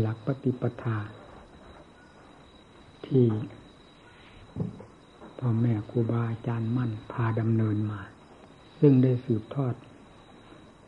[0.00, 0.98] หลักปฏิปทา
[3.06, 3.26] ที่
[5.38, 8.00] พ่อแม่ครูบาอาจารย์มั่นพาดำเนินมา
[8.80, 9.74] ซึ่งได้สืบทอด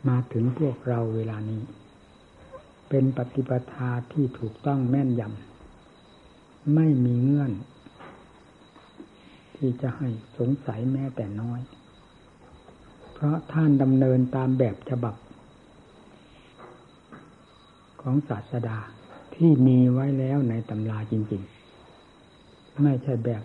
[0.07, 1.61] มาถึงพวกเราเวลานี้
[2.89, 7.51] เป็นปฏิปทาที่ถูกต้องแม่นยำไม่มีเงื่อน
[9.55, 10.07] ที่จะให้
[10.37, 11.61] สงสัยแม้แต่น้อย
[13.13, 15.15] เพราะท่านดำเนินตามแบบฉบับ
[18.01, 18.79] ของศาสดา
[19.43, 21.41] ที่มีไว้แล้วในตำราจริง
[22.11, 23.43] ๆ ไม่ใช่แบบ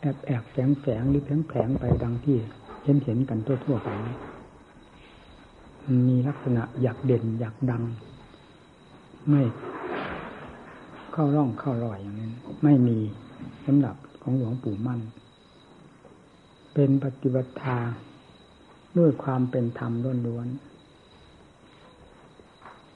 [0.00, 2.36] แอบแอบแฝงแฝงหรือแผงแผงไปดังที่
[2.84, 3.90] เห็นเห็นกันทั่วๆไป
[6.08, 7.82] มีลักษณะอยากเด่นอยากดัง
[9.28, 9.42] ไม่
[11.12, 12.32] เข้าร่องเข้ารอยอย่างนั้น
[12.64, 12.98] ไม่มี
[13.66, 15.00] สำหรับของหลวงปู่มั่น
[16.74, 17.78] เป็นปฏิบัติทา
[18.98, 19.92] ด้วยความเป็นธรรม
[20.26, 20.73] ล้วนๆ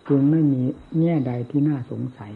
[0.09, 0.63] จึงไม่มี
[1.01, 2.33] แง่ใดที่น่าสงสัย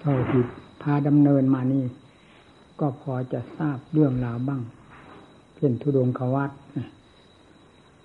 [0.00, 0.42] เท่าที่
[0.82, 1.84] พาดำเนินมานี่
[2.80, 4.62] ก็พอจะทราบเรื่องราวบ้าง
[5.56, 6.50] เช่นทุดงควัต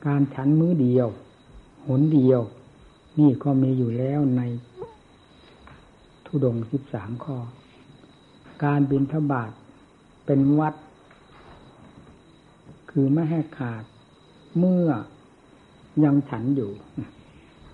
[0.06, 1.08] การฉันมื้อเดียว
[1.88, 2.42] หนเดียว
[3.20, 4.42] นี่ก็มีอยู่แล้วใน
[6.26, 7.38] ทุดงสิบสามข้อ
[8.64, 9.52] การบินทบาท
[10.26, 10.74] เป็นวัด
[12.92, 13.84] คือไม่ให้ขาด
[14.60, 14.90] เมื่อ
[16.04, 16.72] ยังฉันอยู่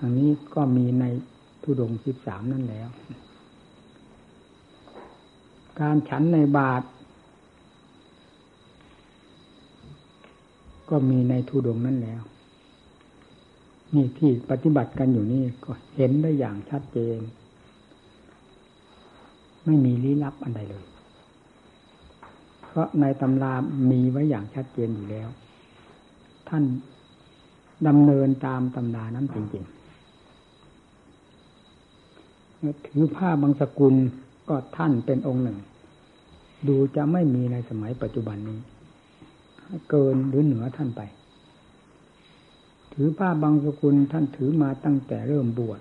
[0.01, 1.03] อันนี้ก็มีใน
[1.63, 2.89] ทุดงสิบสามนั่นแล้ว
[5.79, 6.83] การฉันในบาท
[10.89, 12.21] ก็มีในทุดงนั่นแล้ว
[13.93, 17.19] นี่ที่ปฏิบัติกันอยู่นี่ก็เห็นได้อย่างชัดเจน
[19.65, 20.85] ไม่มีลี้ลับอันใดเลย
[22.67, 23.53] เพราะในตำรา
[23.91, 25.27] มีไว้อย่างชัดเจนอยู่แล้ว
[26.47, 26.63] ท่าน
[27.87, 29.73] ดำเนินตามตำรานั้นจริงๆ
[32.87, 33.95] ถือผ้าบางสกุล
[34.49, 35.57] ก็ท่านเป็นองค์หนึ่ง
[36.67, 38.59] ดูจะไม่มีในสมัยปัจจุบันนี้
[39.89, 41.01] เกินหรือเหนือท่านไป
[42.93, 45.79] ถือผ้าบางสกุลท่านถือมาตั้งแต่เริ่มบวช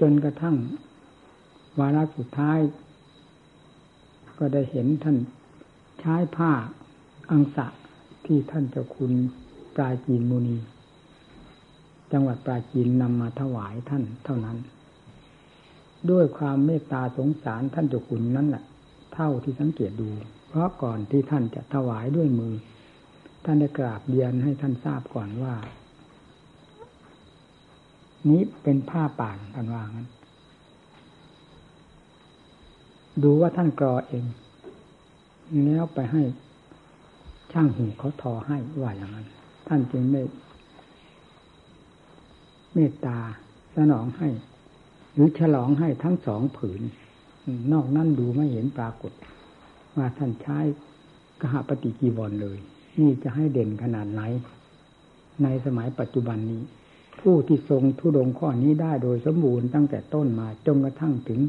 [0.00, 0.56] จนกระทั่ง
[1.78, 2.58] วาระสุดท้าย
[4.38, 5.16] ก็ได้เห็นท่าน
[6.00, 6.52] ใช้ผ้า
[7.30, 7.66] อังสะ
[8.26, 9.12] ที่ท่านเจ้าคุณ
[9.74, 10.56] ปราจีนมุนี
[12.12, 14.58] จังหวัดปราจีนนำมาถวายท่านเท่านั้น
[16.10, 18.64] ด้วยความเมตตาสงสารท่านเจ้าคุณนั่นแหละ
[19.14, 20.08] เท่าที่สังเกตดู
[20.48, 22.54] เพราะก่อนที่ท่านจะถวายด้วยมือ
[23.44, 25.54] ท่านได้กราบเรียนให้ท่านทราบก่อนว่า
[28.30, 30.08] นี้เป็นผ้าป่านท่านว่างั้น
[33.22, 34.24] ดูว่าท่านกรอเอง
[35.64, 36.22] แล้วไปให้
[37.52, 39.26] ช่างหูเขาทอให้ว่าอย่างนั้น
[39.68, 40.22] ท่านจึงได้
[42.74, 43.18] เมตตา
[43.76, 44.28] สนองให้
[45.14, 46.82] หรือฉลองให้ทั้งสองผืน
[47.72, 49.12] นอกนั้นดูไม่เห็นปรากฏ
[49.96, 50.58] ว่าท่านใช้
[51.40, 52.58] กหปฏิกีวรเลย
[53.00, 54.22] นี่จะให้เด่นขนาดไหน
[55.42, 56.62] ในสมัยปัจจุบันนี้
[57.20, 61.40] ผู้ที่ทรงทุดงข้อนี้ได้โดยสมบูรณ์ตั้งแต่ต้นมาจนกระทั่งถึง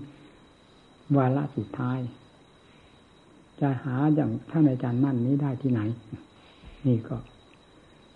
[1.18, 2.00] วาระสุดท้าย
[3.62, 5.81] จะหาอย่างท่านอาจารย์มั่นนี้ได้ที่ไหน
[6.88, 7.16] นี่ก็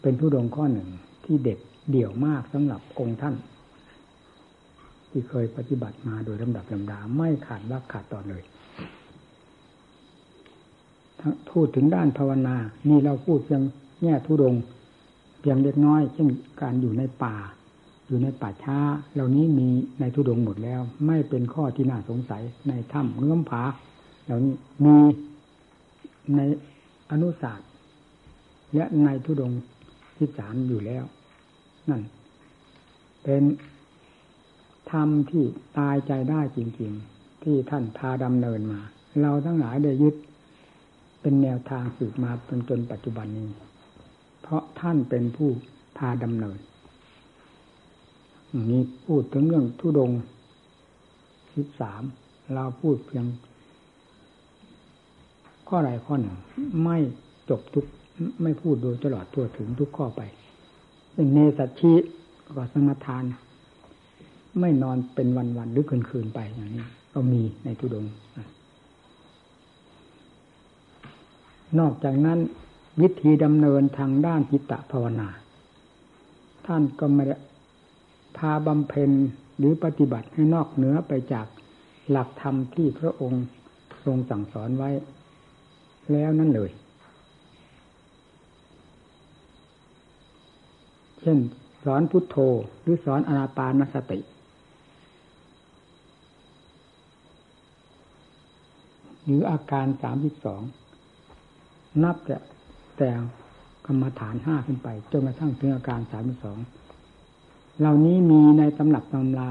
[0.02, 0.90] เป็นทุดงข้อหนึ่ง
[1.25, 1.59] ที่เด็ด
[1.92, 3.36] เดี่ยวมากสำหรับองค์ท่าน
[5.10, 8.44] ที่เคยปฏิบัติมาโดยลำดับลำดาไม่ขาดวักขาดตอนเลย
[11.52, 12.56] พูดถึงด้านภาวนา
[12.90, 13.64] นี่เราพูดเพียง
[14.04, 14.56] แง่ทุดง
[15.40, 16.28] เพียงเล็กน้อย เช่น
[16.62, 17.36] การอยู่ในป่า
[18.08, 18.78] อยู่ในป่าช้า
[19.14, 19.70] เหล่านี้มี
[20.00, 23.64] ในทุดงหมดแล้ว ไม่เป็นข้อที่น่าสงสัยในถ้ำเงื่อมผา
[24.26, 24.54] เหล่านี้
[24.86, 24.98] มี
[26.36, 26.40] ใน
[27.12, 27.70] อนุศาสตร์
[28.76, 29.52] และในทุดง
[30.18, 31.04] ที่สามอยู่แล้ว
[31.90, 32.02] นั่น
[33.24, 33.44] เป็น
[34.92, 35.44] ธรรมที่
[35.78, 38.80] ตายใจได้จริง ๆ ที่ท่านพาดำเนินมา
[39.22, 40.16] เราทั้งหลายได้ยึด
[41.22, 43.48] เป็นแนวทางสืบมาจนจนปัจจุบันนี้
[44.42, 45.50] เพราะท่านเป็นผู้
[45.97, 46.58] พาดำเนิน
[48.72, 50.12] นี้พูดถึงเรื่องทุดง
[51.56, 52.03] สิบสาม
[52.53, 53.26] เราพูดเพียง
[55.68, 56.36] ข้อใดข้อหนึ่ง
[56.84, 56.97] ไม่
[57.50, 57.86] จบทุก
[58.41, 60.22] ไม่พูดโดยตลอดทั่วถึงทุกข้อไป
[61.34, 61.94] เนสัชี
[62.46, 63.24] ก็สมทาน
[64.60, 68.06] ไม่นอนเป็นวันๆหรือคืนๆไปอย่างนี้ ก็มีในทุดง
[71.80, 72.40] นอกจากนั้น
[73.02, 75.30] วิธีดำเนินทางด้านจิตตภาวนา
[76.66, 77.36] ท่านก็ไม่ได้
[78.38, 79.12] พาบำเพ็ญ
[79.58, 81.48] หรือปฏิบัติให้นอกเหนือไปจาก
[82.10, 83.44] หลักธรรมที่พระองค์
[84.06, 84.90] ทรงสั่งสอนไว้
[86.12, 86.72] แล้วนั่นเลย
[91.23, 91.40] เช่น
[91.85, 92.37] สอนพุทโธ
[92.81, 94.20] หรือสอนอนาปานสติ
[99.23, 100.61] หรืออาการสามสิบสอง
[102.03, 102.37] นับแต่
[102.97, 103.09] แต่
[103.85, 106.59] กรรมฐานห้าขึ้นไป จนกระทั่งถึงอาการสามสิบสอง
[107.79, 109.49] เหล่านี้มีในตำหนักตำรา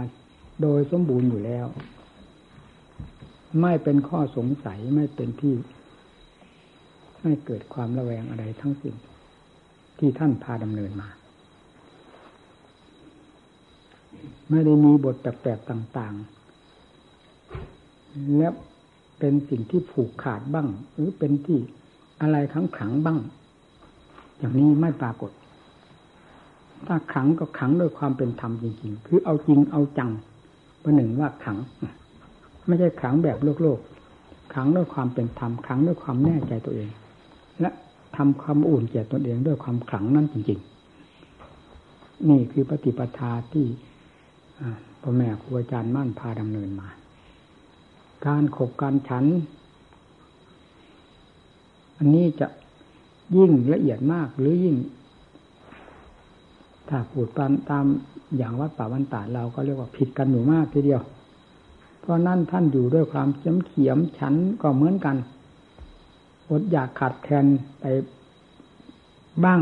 [0.62, 1.66] โดยสมบูรณ์อยู่แล้ว
[3.60, 5.54] ไม่เป็นข้อสงสัยไม่เป็นที่
[7.22, 8.94] ไม่เกิดความระแวงอะไรทั้งสิ้น
[9.98, 11.08] ที่ท่านพาดำเนินมา
[14.50, 18.48] ไม่ได้มีบทแปลกๆต่างๆ และ
[19.18, 21.58] เป็นสิ่งที่ผูกขาดบ้าง หรือเป็นที่
[22.20, 23.18] อะไรขังขังบ้าง
[24.38, 25.30] อย่างนี้ไม่ปรากฏ
[26.86, 30.10] ถ้าขังก็ขังด้วยความเป็นธรรมจริงๆ คือเอาจริงเอาจัง
[30.82, 31.58] ประหนึ่งว่าขัง
[32.66, 33.78] ไม่ใช่ขังแบบโลกโลก
[34.54, 36.88] ขังด้วยความเป็นธรรมขังด้วยความแน่ใจตัวเอง
[37.60, 37.70] และ
[38.16, 40.60] ทำความอุ่นแก่ตนเองด้วยความขังนั่นจริง
[41.44, 43.66] ๆ นี่คือปฏิปทาที่
[45.00, 46.88] พ่อแม่ครูอาจารย์มั่นพาดำเนินมา
[48.26, 49.24] การขบการฉัน
[51.98, 52.46] อันนี้จะ
[53.36, 54.76] ยิ่งละเอียดมากหรือยิ่ง
[56.88, 57.86] ถ้าพูดตามตาม
[58.36, 61.02] อย่างวัดป่าวันตาเราก็เรียกว่าผิดกันอยู่มากทีเดียว
[62.00, 65.16] เพราะนั่นท่านอยู่ด้วยความเขียมเขียมฉันก็เหมือนกัน
[66.48, 67.46] อดอยากขาดแคลน
[67.80, 67.84] ไป
[69.44, 69.60] บ้าง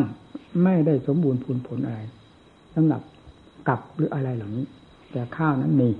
[0.62, 2.00] ไม่ได้สมบูรณ์ผลผลอะไร
[2.74, 3.02] สำหรับ
[3.68, 4.66] กับหรืออะไรเหล่านี้
[5.10, 5.90] แต่ข้าวนั้นมี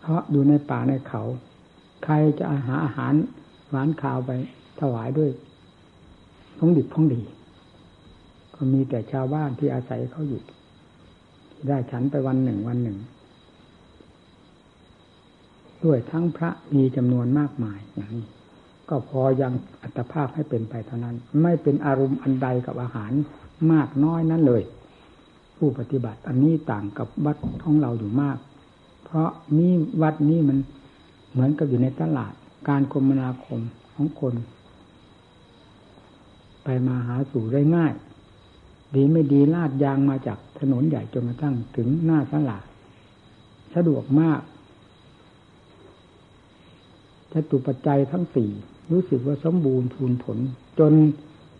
[0.00, 1.22] เพราะอยู่ในป่าในเขา
[2.04, 3.14] ใครจะหาอาหาร
[3.70, 4.30] หวานข้าวไป
[4.80, 5.30] ถวายด้วย
[6.58, 7.22] ของดิบของดี
[8.54, 10.42] ก็มีแต่ชาวบ้านที่อาศัยเขาอยู่
[11.68, 12.98] ได้ฉันไปวันหนึ่งวันหนึ่ง
[15.84, 18.26] ด้วยทั้งพระมีจำนวนมากมายอย่างนี้
[18.88, 19.52] ก็พอยัง
[19.82, 23.12] อัตภาพให้เป็นไปเท่านั้น ไม่เป็นอารมณ์อันใดกับอาหาร
[23.72, 24.62] มากน้อยนั้นเลย
[25.56, 28.38] ผู้ปฏิบัติ อันนี้ต่างกับวัดของเราอยู่มาก
[29.04, 29.72] เพราะนี่
[30.02, 30.58] วัดนี้มัน
[31.30, 32.32] เหมือนกับอยู่ในตลาด
[32.68, 33.60] การคมนาคม
[33.94, 34.34] ของคน
[36.64, 37.92] ไปมาหาสู่ได้ง่าย
[38.94, 42.64] ดีไม่ดีลาดยางมาจากถนนใหญ่จนกระทั่งถึงหน้าตลาด
[43.74, 44.40] สะดวกมาก
[47.32, 48.50] จตุปัจจัยทั้งสี่
[48.90, 50.38] รู้สึกว่าสมบูรณ์พูนผล
[50.78, 50.92] จน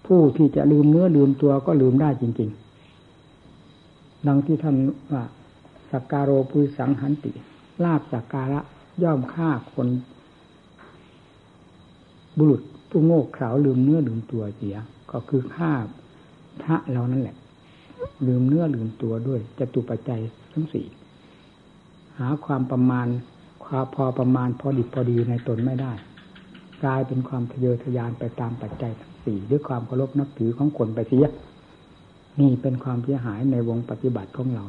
[0.07, 2.66] ผู้ที่จะลืมเนื้อลืมตัวก็ลืมได้จริง ๆ
[4.27, 4.77] ดังที่ท่าน
[5.13, 5.25] ว่า
[5.93, 7.33] สักการโรปุสังหันติ
[7.85, 8.61] ลาบสักการะ
[9.03, 9.89] ย่อมฆ่าคน
[12.39, 14.77] บุรุษผู้โง่เขลาลืมเนื้อลืมตัวเสีย
[15.11, 15.73] ก็คือฆ่า
[16.63, 17.37] พระเรานั่นแหละ
[18.27, 20.21] ลืมเนื้อลืมตัวด้วยจะตุปัจจัย
[20.53, 20.87] ทั้งสี่
[22.19, 23.07] หาความประมาณ
[23.65, 25.93] ความพอประมาณพอดิบพอดีในตนไม่ได้
[26.83, 31.27] กลายเป็นความทะเยอทะยานไปตามปัจจัยทั้งสี่ด้วยความเคารพนับถือของคนไปเสีย
[32.41, 34.65] นี่เป็นความเสียหายในวงปฏิบัติของเรา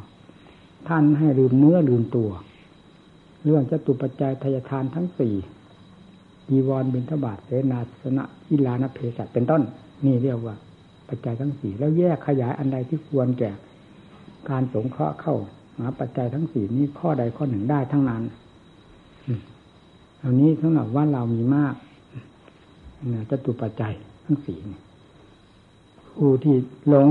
[0.88, 2.30] ท่านให้ลืมเนื้อลืมตัว
[3.44, 5.34] เรื่องจตุปัจจัยทายทานทั้งสี่
[6.48, 9.62] ดีวรบินทบาทเสนาสนะอิลานเพศัตเป็นต้น
[10.04, 10.54] นี่เรียกว่า
[11.08, 13.50] ปัจจัยทั้งสี่แล้วแยกขยายอันใดที่ควรแก่
[14.50, 15.36] การสงเคราะห์เข้า
[15.78, 18.22] หาปัจจัยทั้งสี่นี้ข้อใดข้อหนึ่งได้ทั้งนั้น
[20.22, 21.74] อันนี้สำหรับว่าเรามีมาก
[23.28, 23.94] เจตุปัจจัย
[24.24, 24.58] ทั้งสี่
[26.16, 26.56] ผู้ที่
[26.88, 27.08] หลง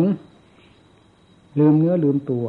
[1.59, 2.45] ลืมเนื้อลืมตัว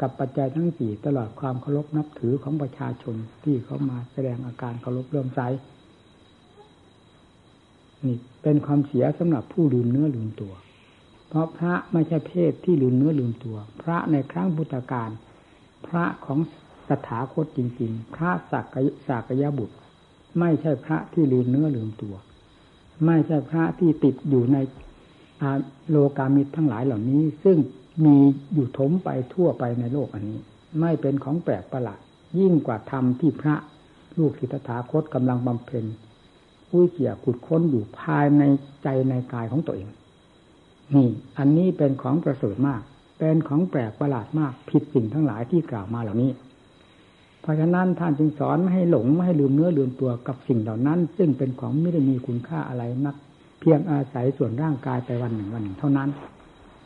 [0.00, 5.40] กับปัจจัยทั้งสี่ตลอดความเคารพนับถือของประชาชนที่เขามาแสดงอาการเคารพเริ่มใจ
[8.06, 10.52] นี่เป็นความเสียสำหรับผู้ลืมเนื้อลืมตัว
[11.28, 15.10] เพราะพระไม่ใช่เพศที่ลืมเนื้อลืมตัว พระในครั้งพุทธกาล
[15.86, 16.38] พระของ
[16.88, 18.66] สถาคตจริง ๆ พระสัก
[19.08, 19.76] สักยบุตร
[20.40, 22.14] ไม่ใช่พระที่ลืมเนื้อลืมตัว
[23.06, 24.58] ไม่ใช่พระที่ติดอยู่ใน
[25.90, 27.58] โลกามิตรทั้งหลายเหล่านี้ ซึ่ง
[28.04, 28.16] มี
[28.54, 30.38] อยู่ถมไปทั่วไปในโลกอันนี้
[30.80, 32.00] ไม่เป็นของแปลกประหลาด
[32.38, 33.56] ยิ่งกว่าธรรมที่พระ
[34.18, 35.84] ลูกศิทธาคตกำลังบำเพ็ญ
[36.68, 38.42] ผู้เขี่ยขุดค้นอยู่ภายใน
[38.82, 39.88] ใจในกายของตัวเอง
[40.94, 42.82] นี่ อันนี้เป็นของประเสริฐมาก
[43.18, 46.30] เป็นของแปลกประหลาดมาก ผิดสิ่งทั้งหลายที่กล่าวมาเหล่านี้
[47.40, 53.16] เพราะฉะนั้นท่านจึงสอนไม่ให้หลงไม่ให้ลืมเนื้อลืมตัวกับสิ่งเหล่านั้น ซึ่งเป็นของไม่ได้มีคุณค่าอะไรนัก
[53.60, 56.08] เพียงอาศัยส่วนร่างกายไปวันหนึ่งวันหนึ่งเท่านั้น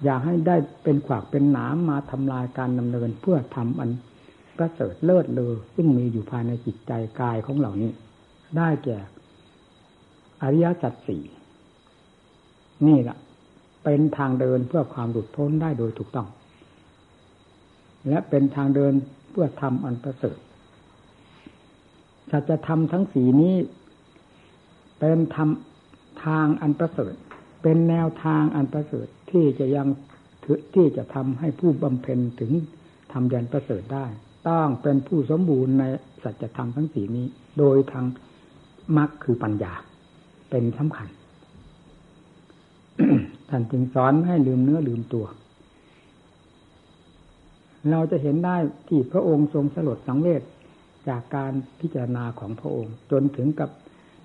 [0.04, 3.90] อย่าให้ได้เป็นขวากเป็นหนามมาทำลายการดำเนินเพื่อทำอัน
[4.58, 7.90] ประเสริฐเลิศเลอซึ่งมีอยู่ภายในจิตใจกายของเหล่านี้
[8.56, 8.98] ได้แก่
[10.42, 11.22] อริยสัจสี่
[12.86, 13.16] นี่แหละ
[13.84, 16.28] เป็นทางเดินเพื่อความหลุดพ้นได้โดยถูกต้อง
[18.08, 18.92] และเป็นทางเดิน
[19.30, 20.38] เพื่อทำอันประเสริฐ
[22.30, 23.56] สัจธรรมทั้งสีนี้
[24.98, 25.48] เป็นธรรม
[26.24, 27.14] ทางอันประเสริฐ
[27.62, 29.88] เป็นแนวทางอันประเสริฐ ที่จะยัง
[30.74, 32.52] ที่จะทำให้ผู้บำเพ็ญถึง
[33.12, 34.06] ทำแดนประเสริฐได้
[34.48, 35.84] ต้องเป็นผู้สมบูรณ์ใน
[36.22, 37.26] สัจธรรมทั้งสี่นี้
[37.58, 38.04] โดยทาง
[38.96, 39.72] มรรคคือปัญญา
[40.50, 41.08] เป็นสำคัญ
[43.48, 45.26] ท่านจึงสอนให้ลืมเนื้อลืมตัว
[47.90, 48.56] เราจะเห็นได้
[48.88, 50.42] ที่พระองค์ทรงสลดสังเวช
[51.08, 53.70] จากการพิจารณาของพระองค์ จนถึงกับ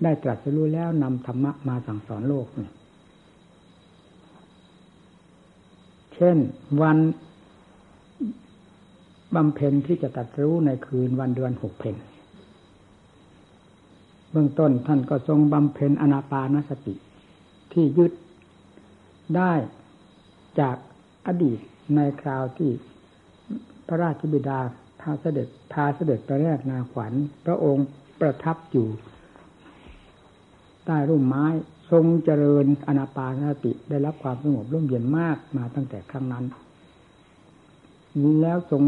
[0.02, 6.36] ได้ตรัสรู้แล้วนำธรรมะมาสั่งสอนโลกนี่เช่น
[6.82, 6.98] วัน
[9.34, 11.96] บำเพ็ญที่จะตัดรู้ในคืนวันเดือนหกเพน
[14.30, 16.94] เบื้องต้นท่านก็ทรงบำเพ็ญอนาปานสติ
[17.72, 18.12] ที่ยึด
[19.36, 19.52] ได้
[20.60, 20.76] จาก
[21.26, 21.58] อดีต
[21.96, 22.70] ในคราวที่
[23.86, 24.60] พระราชบิดา
[25.00, 27.12] พาเสด็จพาเสด็จไปแรกนาขวัญ
[27.46, 27.86] พระองค์
[28.20, 28.88] ประทับอยู่
[30.84, 31.46] ใต้ร่มไม้
[31.90, 36.44] ทรงเจริญอนาปานสติได้รับความสงบร่มเย็นมากมาตั้งแต่ครั้งนั้น
[38.40, 38.82] แล้วทรง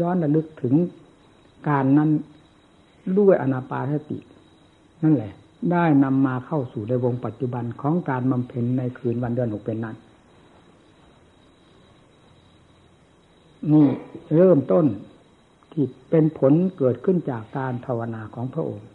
[0.00, 0.74] ย้อนระลึกถึง
[1.68, 2.10] การนั้น
[3.18, 4.18] ด้วยอนาปานสติ
[5.02, 5.32] นั่นแหละ
[5.72, 9.96] ได้นำมาเข้าสู่ในวงปัจจุบันของการบำเพ็ญในคืนวันเดือนหกเป็นนั้น
[13.72, 13.88] นี่
[14.36, 14.86] เริ่มต้น
[15.72, 18.88] ที่เป็นผลเกิดขึ้นจากการภาวนาของพระองค์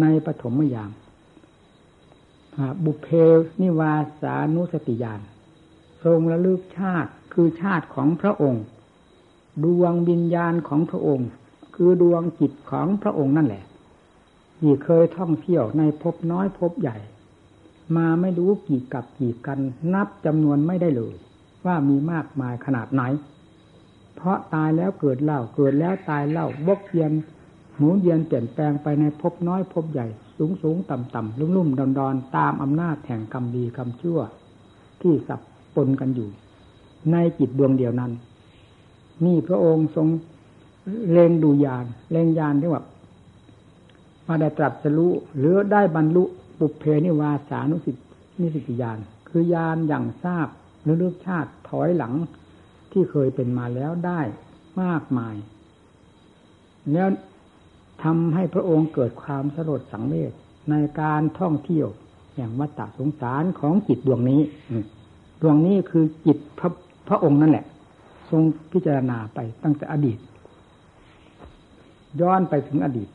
[0.00, 0.90] ในปฐมยาม
[2.84, 3.08] บุเพ
[3.60, 5.20] นิวาสานุสติญาณ
[6.04, 8.64] ทรงระลึกชาติคือชาติของพระองค์
[9.64, 11.28] ดวงวิญญาณของพระองค์
[11.74, 13.64] คือดวงจิตของพระองค์นั่นแหละ
[14.58, 16.96] ที่เคยท่องเที่ยวในภพน้อยภพใหญ่
[17.96, 19.60] มาไม่รู้กี่กับกี่กัน
[19.94, 21.14] นับจำนวนไม่ได้เลย
[21.66, 23.02] ว่ามีมากมายขนาดไหน
[24.16, 27.12] เพราะตายแล้วเกิดเล่าเกิดแล้วตายเล่าวกเยียน
[27.76, 30.06] หมุนเยียนเปลี่ยนแปลงไปในภพน้อยภพใหญ่
[30.42, 34.18] สูงสูงต่ำต่ำลุ่มลุ่มดอนดอนตามอำนาจแห่งกรรมดีกรรมชั่ว
[35.02, 35.40] ที่สับ
[35.74, 36.28] ปนกันอยู่
[37.12, 38.12] ในจิตดวงเดียวนั้น
[39.24, 40.06] นี่พระองค์ทรง
[41.10, 42.82] เลงดูยานเลงยานที่ว่า
[44.26, 46.24] มาได้ตรัสรู้หรือได้บรรลุ
[46.58, 47.96] ปุเพนิวาสานุสิต
[48.40, 50.48] นิสิติยานคือยานอย่างทราบ
[50.82, 52.14] หรือเลือกชาติถอยหลัง
[52.92, 54.20] ที่เคยเป็นมาแล้วได้
[54.82, 55.36] มากมาย
[56.92, 57.08] แล้ว
[58.02, 60.32] ทำให้พระองค์เกิดความสลดสังเวช
[60.70, 61.88] ในการท่องเที่ยว
[62.34, 64.40] แห่งวัฏสงสารของจิตดวงนี้
[65.42, 66.70] ดวงนี้คือจิตพระ
[67.08, 67.66] พระองค์นั่นแหละ
[68.30, 68.42] ทรง
[68.72, 70.18] พิจารณาไปตั้งแต่อดีต
[72.20, 73.08] ย้อนไปถึงอดีต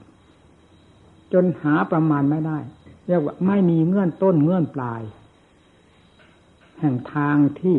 [1.34, 2.60] จนหาประมาณไม่ได้
[3.08, 5.02] เรียกว่าไม่มีเงื่อนต้นเงื่อนปลาย
[6.80, 7.78] แห่งทางที่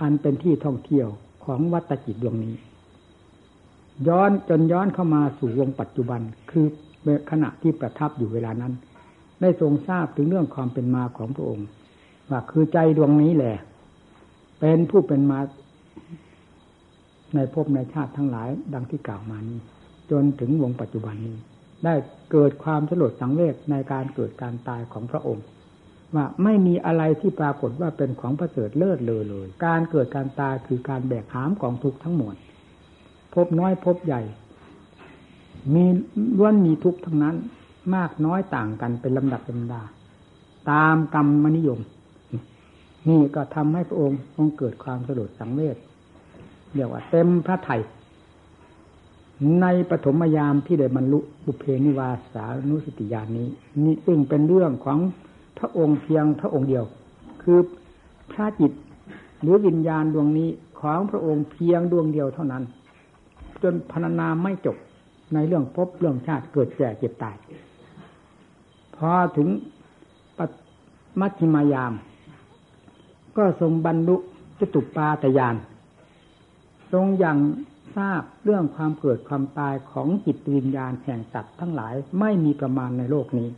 [0.00, 1.08] อันเป็นที่ท่องเที่ยว
[1.44, 2.54] ของวัตจิตดวงนี้
[4.08, 6.66] ย้อนจนย้อนเข้ามาสู่วงปัจจุบัน คือ
[7.30, 8.72] ขณะที่ประทับอยู่เวลานั้น
[9.40, 11.66] ได้ทรงทราบถึงเรื่องความเป็นมาของพระองค์
[12.30, 13.56] ว่าคือใจดวงนี้แหละ
[14.60, 15.38] เป็นผู้เป็นมา
[17.34, 19.58] ในภพในชาติทั้งหลาย ดังที่กล่าวมานี้
[20.10, 21.36] จนถึงวงปัจจุบันนี้
[21.84, 21.94] ได้
[22.32, 25.44] เกิดความสลดสังเวชในการเกิดการตายของพระองค์
[26.14, 32.34] ว่าไม่มีอะไรที่ปรากฏว่าเป็นของประเสริฐเลิศเลยเลย การเกิดการตายคือการแบกหามของทุกข์ทั้งหมด
[33.36, 34.22] พบน้อยพบใหญ่
[35.74, 35.84] มี
[36.38, 37.36] ล้วนมีทุกข์ทั้งนั้น
[37.94, 39.82] มากน้อยต่างกันเป็นลำดับลำดา
[40.70, 41.80] ตามกรรมมนิยม
[43.08, 45.76] นี่ก็ทำให้พระองค์คงเกิดความสลดสังเวช
[46.74, 47.76] เรียกว่าเต็มพระไถ่
[49.60, 53.48] ในปฐมยามที่ได้บรรลุบุเพนิวาสานุสติญาณนี้
[53.84, 54.98] นี่ซึ่งเป็นเรื่องของ
[55.58, 56.84] พระองค์เพียงพระองค์เดียว
[57.42, 57.58] คือ
[58.32, 58.72] พระจิต
[59.42, 60.48] หรือวิญญาณดวงนี้
[60.80, 62.62] ของพระองค์เพียงดวงเดียวเท่านั้น
[63.62, 64.76] จนพรรณนาไม่จบ
[65.34, 67.36] ในเรื่องพบเรื่องชาติเกิดแก่เจ็บตาย
[68.96, 69.48] พอถึง
[71.20, 71.92] มัชฌิมายาม
[73.36, 74.16] ก็ทรงบรรลุ
[74.60, 75.56] จตุปาตยาน
[76.92, 77.38] ทรงอย่าง
[77.96, 83.48] ทราบเรื่องความเกิดความตายของจิตวิญญาณแห่งสัตว์ทั้งหลายไม่มีประมาณในโลกนี้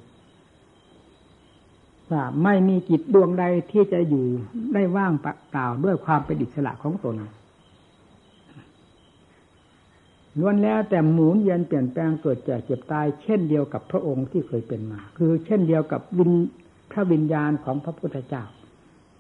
[2.10, 4.26] ว่าไม่มีจิตดวงใดที่จะอยู่
[4.74, 5.26] ได้ว่างเป
[5.56, 7.14] ล่าด้วยความเป็นอิสระของตน
[10.38, 16.32] ล้วนแล้วแต่หมุนเวียนเปลี่ยนแปลงเกิดแก่เจ็บตาย เช่นเดียวกับพระองค์ที่เคยเป็นมา คือเช่นเดียวกับวิญ
[16.90, 18.44] พระวิญญาณของพระพุทธเจ้า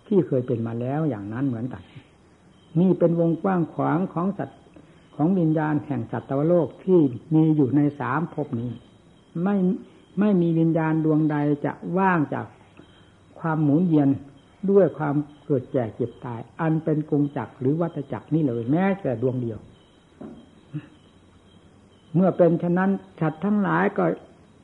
[0.06, 1.82] ที่เคยเป็นมาแล้วอย่างนั้นเหมือนกัน
[2.80, 4.60] นี่เป็นวงกว้างขวางของสัตว์
[5.16, 6.98] ของวิญญาณแห่งสัตวโลกที่
[7.34, 8.70] มีอยู่ในสามภพนี้
[9.42, 9.56] ไม่
[10.20, 12.46] ไม่มีวิญญาณดวงใดจะว่างจาก
[13.40, 14.08] ความหมุนเวียน
[14.70, 15.14] ด้วยความ
[15.46, 19.58] เกิดแก่เจ็บตาย อันเป็นกงจักรหรือวัฏจักรนี่เลยแม้แต่ดวงเดียว
[22.14, 24.04] เมื่อเป็นฉะนั้นฉัดทั้งหลายก็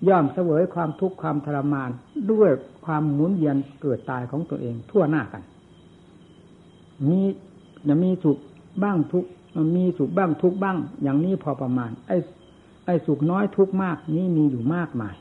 [0.09, 1.91] ย่อมเสวยความทุกข์ความทรมาน
[2.33, 2.51] ด้วย
[2.85, 5.43] ความหมุนเวียนเกิดตายของตัวเองทั่วหน้ากัน
[7.09, 7.21] มี
[7.89, 8.39] จะมีสุข
[8.83, 9.25] บ้างทุก
[9.77, 12.17] มีสุขบ้างทุกบ้าง อย่างนี้พอประมาณ ไอ้
[12.87, 15.15] ไอ้สุขน้อยทุกมากนี่มีอยู่มากมาย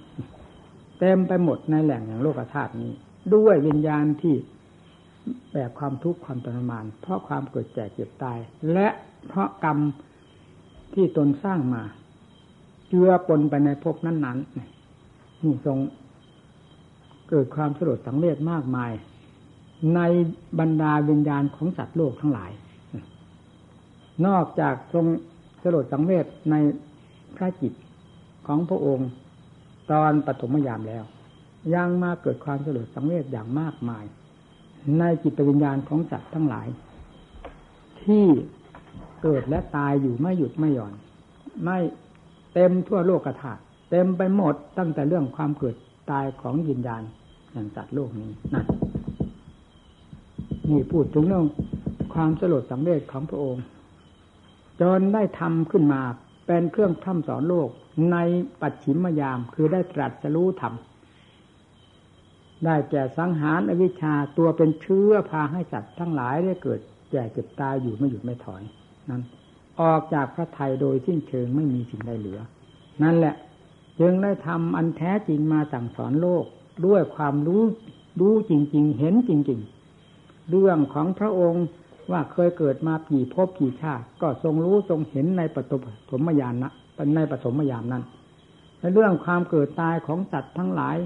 [1.00, 2.92] เต็มไปหมดในแหล่งอย่างโลกธาตุนี้
[3.36, 4.36] ด้วยวิญญาณที่
[5.53, 8.38] แบบความทุกข์ความทรมาน เพราะความเกิดแก่เจ็บตาย
[8.74, 8.88] และ
[9.27, 9.77] เพราะกรรม
[10.94, 11.84] ที่ตนสร้างมา
[12.95, 15.77] เจือปนไปในภพนั้นๆนี่ทรง
[17.29, 18.91] เกิดความสลดสังเวชมากมาย
[19.95, 20.00] ใน
[20.59, 22.51] บรรดาวิญญาณของสัตว์โลกทั้งหลาย
[24.25, 25.05] นอกจากทรง
[25.63, 26.55] สลดสังเวชใน
[27.35, 27.73] พระจิต
[28.47, 29.09] ของพระองค์
[29.91, 31.03] ตอนปฐมยามแล้ว
[31.75, 34.03] ยังมาเกิดความสลดสังเวชอย่างมากมาย
[35.00, 36.67] ในจิตวิญญาณของสัตว์ทั้งหลาย
[38.03, 38.25] ที่
[39.23, 40.93] เกิดและตายอยู่ไม่หยุดไม่หย่อน
[41.65, 41.79] ไม่
[42.53, 45.75] เต็มทั่วโลกธาตุเต็มไปหมดตั้งแต่เรื่องความเกิด
[46.12, 47.03] ตายของยินญาณ
[47.51, 48.65] แห่งสัตว์โลกนี้นั่น
[50.69, 51.45] นี่พูดถึงเรื่อง
[52.13, 53.63] ความสลดสังเวชของพระองค์
[54.81, 56.01] จนได้ทำขึ้นมา
[56.48, 57.69] เป็นเครื่องพร่ำสอนโลก
[58.12, 58.17] ใน
[58.62, 60.74] ปัจฉิมยามคือได้ตรัสรู้ธรรม
[62.65, 66.79] ได้แก่สังหารอวิชชาตัวเป็นเชื้อพาให้สัตว์ทั้งหลายได้เกิด
[67.12, 68.62] แก่เจ็บตายอยู่ไม่หยุดไม่ถอย
[69.10, 69.22] นั้น
[69.82, 72.39] ออกจากพระไทยโดยสิ้นเชิงไม่มีสิ่งใดเหลือ
[73.03, 73.36] นั่นแหละ
[74.00, 76.46] จึงได้ทำอันแท้จริงมาสั่งสอนโลก
[76.88, 77.63] ด้วยความรู้
[78.20, 79.60] รู้จริง ๆ เห็นจริง
[80.06, 81.65] ๆ เรื่องของพระองค์
[82.12, 85.58] ว่าเคยเกิดมากี่ภพกี่ชาติ ก็ทรงรู้ทรงเห็นในป
[86.12, 86.72] ฐมยานนะ
[87.15, 88.03] ในปฐมยามนั้น
[88.80, 90.98] ในเรื่องความเกิดตายของสัตว์ทั้งหลาย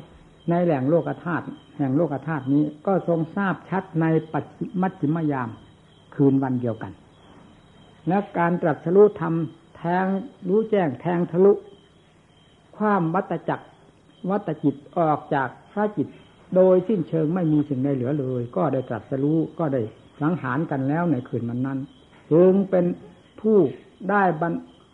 [0.50, 1.46] ในแหล่งโลกธาตุ
[1.78, 4.46] แห่งโลกธาตุนี้ก็ทรงทราบชัดในปัจ
[4.82, 5.50] มัจจิมยาม
[6.16, 6.92] คืนวันเดียวกัน
[8.08, 9.34] และการตรัสรู้ธรรม
[9.78, 10.06] แทง
[10.48, 11.54] รู้แจ้งแทงทะลุ
[12.78, 13.68] ความวัตจักร
[14.30, 16.08] วัตจิตออกจากพระจิต
[16.56, 19.82] โดยสิ้นเชิงไม่มีสิ่งใดเหลือเลย ก็ได้ตรัสรู้ก็ได้
[20.22, 21.80] สังหารกันแล้วในคืนมันนั้น
[22.32, 22.86] จึงเป็น
[23.42, 23.58] ผู้
[24.10, 24.54] ได้บรร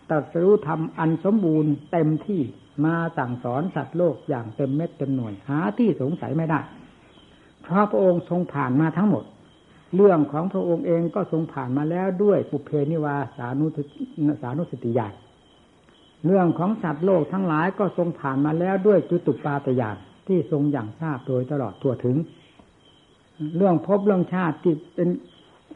[0.09, 2.41] ตรัสรู้ธรรมอันสมบูรณ์เต็มที่
[2.85, 6.59] มาสั่งสอนสัตว์โลกอย่างเต็มเม็ดเต็มหน่วยหาที่สงสัยไม่ได้
[7.61, 9.23] เพราะพระองค์ทรงผ่านมาทั้งหมด
[9.95, 13.65] เรื่องของพระองค์เองก็ทรงผ่านมาแล้วด้วยปุเพนิวาสานุ
[14.41, 15.13] สานุสติญาณ
[16.25, 22.17] เรื่องของสัตว์โลกทั้งหลายก็ทรงผ่านมาแล้วด้วยจุตุปาตยานที่ทรงอย่างทราบโดยตลอดทั่วถึง
[23.57, 25.09] เรื่องพบเรื่องชาติที่เป็น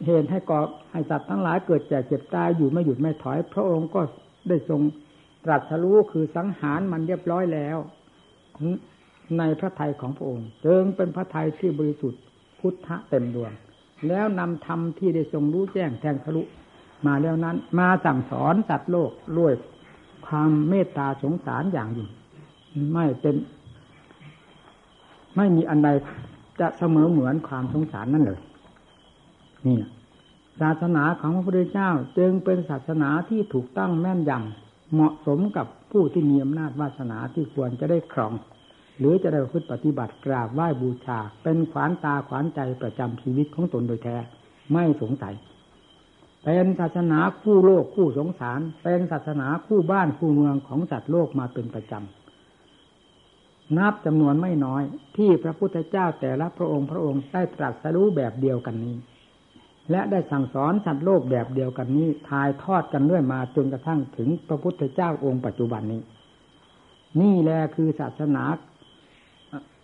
[0.06, 0.60] เหตุให้ก่อ
[0.92, 4.02] ให้สัตว์ทั้งหลายเกิดแก่เจ็บตายอยู่ไม่หยุดไม่ถอย พระองค์ก็
[4.48, 4.82] ได้ทรง
[5.46, 7.78] ตรัสรู้คือสังหารมันเรียบร้อยแล้ว
[9.38, 12.22] ในพระทัยของพระองค์จึงเป็นพระทัยที่บริสุทธิ์
[12.60, 13.52] พุทธะเต็มดวง
[14.08, 16.44] แล้วนำธรรมที่ได้ทรงรู้แจ้งแทงทะลุ
[17.06, 19.54] มาแล้วนั้น มาสั่งสอนสัตว์โลกด้วย
[20.28, 22.10] ความเมตตาสงสารอย่างยิ่ง
[22.94, 23.36] ไม่เป็น
[25.36, 25.90] ไม่มีอันใด
[26.60, 28.40] จะเสมอเหมือนความสงสารนั่นเลย
[29.66, 29.78] นี่
[30.62, 38.34] ศาสนาของพระพุทธเจ้าจึงเป็นศาสนาที่ถูกตั้งแม่นยำเหมาะสมกับผู้ที่มีอำนาจวาสนาที่ควรจะได้ครอง
[39.00, 44.18] หรือจะได้พึ่ปฏิบัติกราบไหว้บูชา เป็นขวานตาขวานใจประจำชีวิตของตนโดยแท้
[44.74, 45.36] ไม่สงสัย
[46.44, 54.84] เป็นศาสนาคู่โลกคู่สงสาร เป็นศาสนาคู่บ้านคู่เมืองของสัตว์โลกมาเป็นประจำนับจำนวนไม่น้อย
[55.18, 58.96] ที่พระพุทธเจ้าแต่ละพระองค์พระองค์ได้ตรัสรู้แบบเดียวกันนี้
[59.92, 66.02] และได้สั่งสอนสัตว์โลกแบบเดียวกันนี้ทายทอดกันเรื่อยมาจนกระทั่งถึงพระพุทธเจ้าองค์ปัจจุบันนี้
[67.22, 68.44] นี่แหละคือศาสนา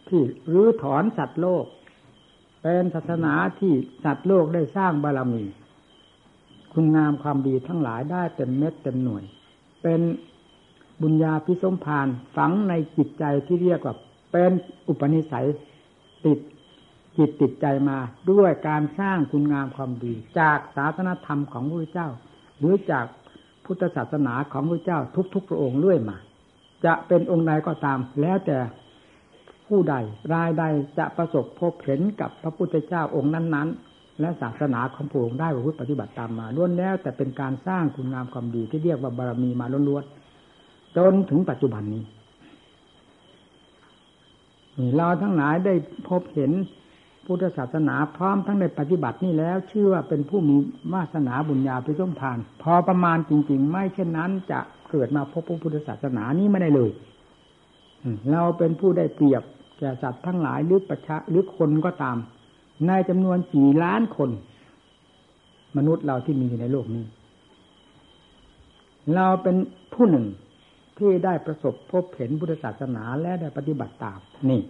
[0.10, 0.22] ที่
[0.54, 1.66] รื้อถอนสัตว์โลก
[2.62, 5.44] เป็นศาสนาที่สัตว์โลกได้สร้างบารมี
[6.74, 9.24] คุณงามความดีทั้งหลายได้เต็มเม็ดเต็มหน่วย
[9.84, 10.02] เป็น
[11.02, 13.96] บุญญาพิสมพานฝังในจิตใจที่เรียกว่า
[14.32, 14.52] เป็น
[14.88, 15.48] อุปนิสัย
[16.26, 16.40] ติด
[17.18, 17.98] จิตติดใจมา
[18.32, 22.10] ด้วยการสร้างคุณงามความดี จากศาสนธรรมของพระเจ้า
[22.60, 23.06] หรือจาก
[23.66, 25.00] พุทธศาสนาของพระเจ้า
[25.34, 26.18] ทุกๆพระองค์เรื่อยมา
[26.86, 28.58] จะเป็นองค์ใดก็ตาม แล้วแต่
[29.74, 29.98] ผู้ใด
[30.34, 30.64] รายใด
[30.98, 42.04] จะประสบพบเห็นกับพระพุทธเจ้าองค์นั้น ๆ และศาสนาของพระองค์ได้ประพฤติปฏิบัติตามมาล้วนแล้วแต่เป็นการสร้างคุณงามความดีที่เรียกว่าบารมีมาล้วนๆจนถึงปัจจุบันนี้
[44.78, 45.74] นี่เราทั้งหลายได้
[46.10, 46.52] พบเห็น
[47.26, 50.56] พุทธศาสนาพร้อมทั้งในปฏิบัตินี่แล้ว ชื่อว่าเป็นผู้มี
[50.94, 54.60] วาสนาบุญญาพิสมพาน พอประมาณจริง ๆ ไม่เช่นนั้นจะ
[54.90, 56.92] เกิดมาพบพระพุทธศาสนานี้ไม่ได้เลย
[58.32, 59.44] เราเป็นผู้ได้เปรียบ
[59.84, 62.18] ก่สัตว์ทั้งหลายหรือประชาหรือคนก็ตาม
[62.88, 64.30] ในจำนวนกี่ล้านคน
[65.78, 67.06] มนุษย์เราที่มีอยู่ในโลกนี้
[69.16, 69.56] เราเป็น
[69.94, 70.26] ผู้หนึ่ง
[70.98, 74.20] ที่ได้ประสบพบเห็นพุทธศาสนาและได้ปฏิบัติตาม
[74.50, 74.62] นี่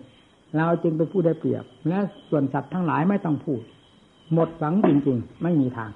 [0.58, 2.00] เราจึงเป็นผู้ได้เปรียบ และ
[2.30, 3.62] ส่วนสัตว์ทั้งหลายไม่ต้องพูด
[4.34, 5.92] หมดฝังจริงๆ ไม่มีทาง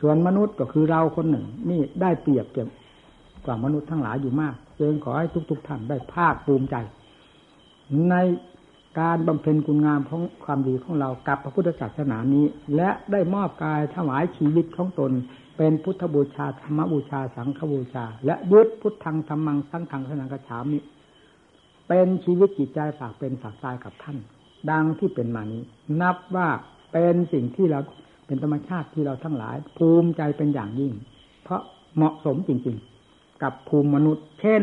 [0.00, 2.68] ส่วนมนุษย์ก็คือเราคนหนึ่ง นี่ได้เปรียบเกี่ยว
[3.44, 6.76] กว่ามนุษย์ทั้งหลายอยู่มากจึงขอให้ทุกๆท่านได้ภาคภูมิใจ
[8.10, 8.14] ใน
[9.00, 12.44] การบำเพ็ญคุณงามของความดีของเรากับพระพุทธศาสนานี้
[12.76, 15.12] และได้มอบกายถวายชีวิตของตน
[15.56, 20.78] เป็นพุทธบูชาธรรมบูชาสังฆบูชา และยึดพุทธังธรรมังสังฆังสนังกระฉามิ
[21.88, 24.18] เป็นชีวิตจิตใจฝากเป็นฝากตายกับท่าน
[24.70, 25.62] ดังที่เป็นมานี้
[26.00, 26.48] นับว่า
[26.92, 27.80] เป็นสิ่งที่เรา
[28.26, 30.92] เป็นธรรมชาติที่เราทั้งหลาย ภูมิใจเป็นอย่างยิ่ง
[31.42, 31.62] เพราะ
[31.96, 32.76] เหมาะสมจริง
[33.08, 34.62] ๆ กับภูมิมนุษย์ เช่น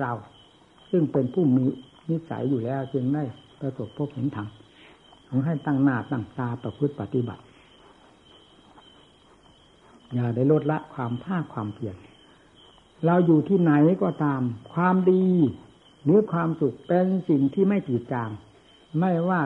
[0.00, 0.12] เรา
[0.90, 1.64] ซึ่งเป็นผู้มี
[2.10, 3.22] นิสัยอยู่แล้ว จึงได้
[3.60, 4.48] ประสบพบเห็นธรรม
[5.28, 7.42] ขอให้ตั้งหน้าตั้งตาประพฤติปฏิบัติ
[10.12, 11.96] อย่าได้ลดละความภาคความเพียร
[13.06, 15.24] เราอยู่ที่ไหนก็ตาม ความดี
[16.04, 18.30] หรือความสุขเป็นสิ่งที่ไม่จืดจาง
[19.00, 19.40] ไม่ว่า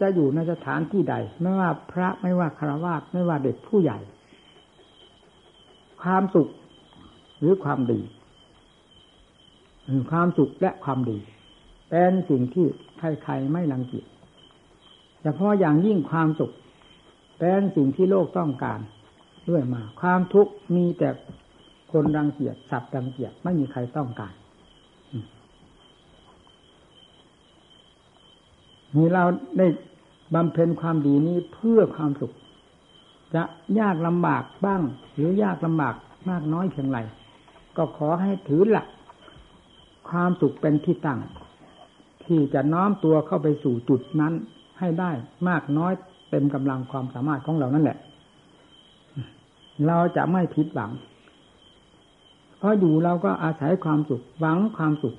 [0.00, 3.98] จะอยู่ในสถานที่ใด ไม่ว่าพระไม่ว่าคารวะไม่ว่าเด็กผู้ใหญ่
[6.02, 6.48] ความสุข
[7.38, 8.00] หรือความดี
[10.10, 11.18] ความสุขและความดี
[11.90, 12.66] เป็นสิ่งที่
[12.98, 14.06] ใครๆไม่รังเกียจ
[15.22, 16.52] เฉพาะอย่างยิ่งความสุข
[17.38, 18.80] เป็นสิ่งที่โลกต้องการ
[19.48, 21.08] ด้วยมา ความทุกข์มีแต่
[21.92, 24.34] คนรังเกียจสัตว์รังเกียจไม่มีใครต้องการ
[28.96, 29.24] มีเรา
[29.58, 29.66] ได้
[30.34, 32.32] บำเพ็ญความดีนี้เพื่อความสุข
[33.34, 33.42] จะ
[33.80, 34.82] ยากลำบากบ้าง
[35.14, 35.94] หรือยากลำบาก
[36.30, 36.98] มากน้อยเพียงไร
[37.76, 38.86] ก็ขอให้ถือหลัก
[40.08, 41.18] ความสุขเป็นที่ตั้ง
[42.28, 44.32] ที่จะน้อมตัวเข้าไปสู่จุดนั้น
[44.78, 45.10] ให้ได้
[45.48, 45.92] มากน้อย
[46.30, 47.98] เต็มกำลังความสามารถของเรานั่นแหละ
[49.86, 50.90] เราจะไม่ผิดหวัง
[52.58, 55.16] เพราะอยู่เราก็อาศัยความสุข หวังความสุข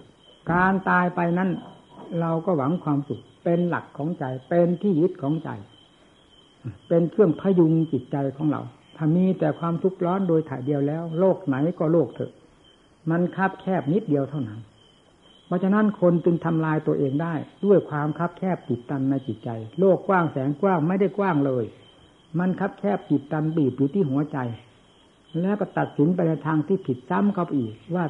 [0.53, 1.49] การตายไปนั้น
[2.21, 5.49] เราก็หวังความสุข เป็นหลักของใจ เป็นที่ยึดของใจ
[6.87, 8.61] เป็นเครื่องพยุงจิตใจของเรา
[8.95, 12.31] ถ้ามีแต่ความทุกข์ร้อนโดยถ่ายเดียวแล้ว โลกไหนก็โลกเถอะ
[13.09, 14.59] มันคับแคบนิดเดียวเท่านั้น
[15.49, 17.33] เพราะฉะนั้นคนจึงทำลายตัวเองได้
[17.65, 21.65] ด้วยความคับแคบติดตันในจิตใจ โลกกว้างแสงกว้างไม่ได้กว้างเลย
[22.39, 24.37] มันคับแคบติดตันบีบอยู่ที่หัวใจ
[25.41, 28.05] แล้วก็ตัดสินไปในทางที่ผิดซ้ำเข้าไปอีก ว่า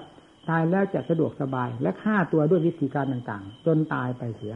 [0.49, 4.55] ตายแล้วจะสะดวกสบาย และฆ่าตัวด้วยวิธีการต่างๆ จนตายไปเสีย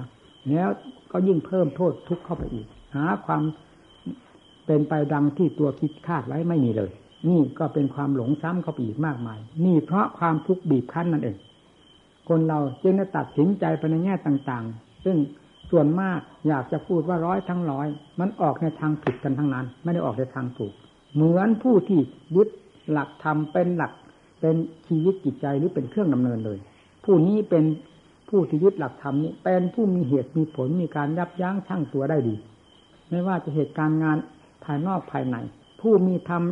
[0.49, 0.69] แล้ว
[1.11, 3.43] ก็ยิ่งเพิ่มโทษทุกข์เข้าไปอีก หาความ
[4.65, 6.91] เป็นไปดังที่ตัวคิดคาดไว้ไม่มีเลย
[7.29, 11.37] นี่ก็เป็นความหลงซ้ำเข้าไปอีกมากมาย นี่เพราะความทุกข์บีบคั้นนั่นเอง
[12.29, 15.17] คนเราจึงได้ตัดสินใจไปในแง่ต่างๆ ซึ่ง
[15.71, 17.88] ส่วนมากอยากจะพูดว่าร้อยทั้งร้อย
[18.19, 20.73] มันออกในทางผิดกันทั้งนั้น ไม่ได้ออกในทางถูก
[21.13, 21.99] เหมือนผู้ที่
[22.36, 22.49] ยึด
[22.91, 23.91] หลักธรรมเป็นหลัก
[24.41, 24.55] เป็น
[24.88, 26.57] ชีวิตจิตใจหรือเป็นเครื่องดำเนินเลย
[27.05, 27.63] ผู้นี้เป็น
[28.29, 32.36] ผู้ที่ยึดหลักธรรมนี้เป็นผู้มีเหตุมีผลมีการยับยั้งชั่งตัวได้ดี
[33.09, 34.17] ไม่ว่าจะเหตุการณ์งาน
[34.63, 35.36] ภายนอกภายใน
[35.81, 36.43] ผู้มีธรรม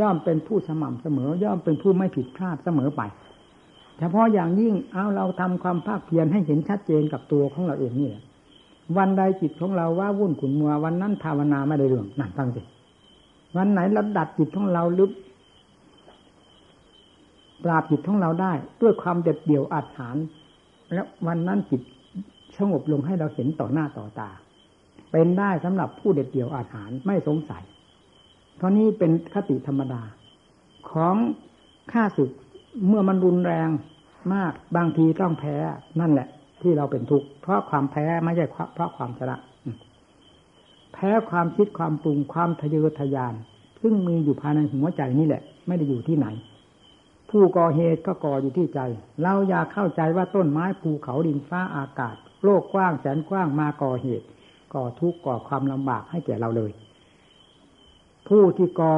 [0.00, 3.02] ย่อมเป็นผู้สม่ำเสมอ ย่อมเป็นผู้ไม่ผิดพลาดเสมอไป
[3.98, 8.22] เฉพาะอย่างยิ่งเอาเราทำความภาคเพียรให้เห็นชัดเจนกับตัวของเราเองนี่แหละ
[8.96, 12.62] วันใดจิตของเราว่าวุ่นขุนมัววันนั้นภาวนาไม่ได้เรื่องนั่นฟังสิ
[13.56, 15.10] วันไหนเราดัดจิตของเราลึก
[17.64, 20.24] ปราบจิตของเราได้ ด้วยความเด็ดเดี่ยวอาถรรพ์
[20.92, 21.80] แล้ววันนั้นจิต
[22.58, 24.30] สงบลงให้เราเห็นต่อหน้าต่อตา
[25.12, 27.64] เป็นได้สำหรับผู้เด็ดเดี่ยวอาถรรพ์ไม่สงสัย
[28.56, 30.02] เพราะนี้เป็นคติธรรมดา
[30.90, 31.16] ของ
[31.92, 32.30] ข้าศึก
[32.88, 33.68] เมื่อมันรุนแรง
[34.34, 35.56] มากบางทีต้องแพ้
[36.00, 36.28] นั่นแหละ
[36.62, 39.36] ที่เราเป็นทุกข์เพราะความแพ้ไม่ใช่เพราะความชนะ
[40.94, 43.34] แพ้ความคิดความปรุงความทะเยอทะยาน
[43.82, 46.26] ซึ่งมีอยู่ภายในหัวใจนี่แหละ ไม่ได้อยู่ที่ไหน
[47.30, 48.80] ผู้ก่อเหตุก็ก่ออยู่ที่ใจ
[49.22, 54.26] เราอยากเข้าใจว่าต้นไม้ภูเขาดินฟ้าอากาศ โลกกว้างแสนกว้างมาก่อเหตุ
[54.74, 56.72] ก่อทุกข์ก่อความลำบากให้แก่เราเลย
[58.28, 58.94] ผู้ที่ก่อ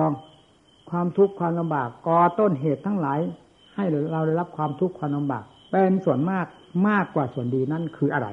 [0.90, 3.20] ความทุกข์ความลำบากก่อต้นเหตุทั้งหลาย
[3.78, 6.46] ให้เราได้รับความทุกข์ความลำบากเป็นส่วนมาก
[6.88, 8.28] มากกว่าส่วนดีนั่นคืออะไร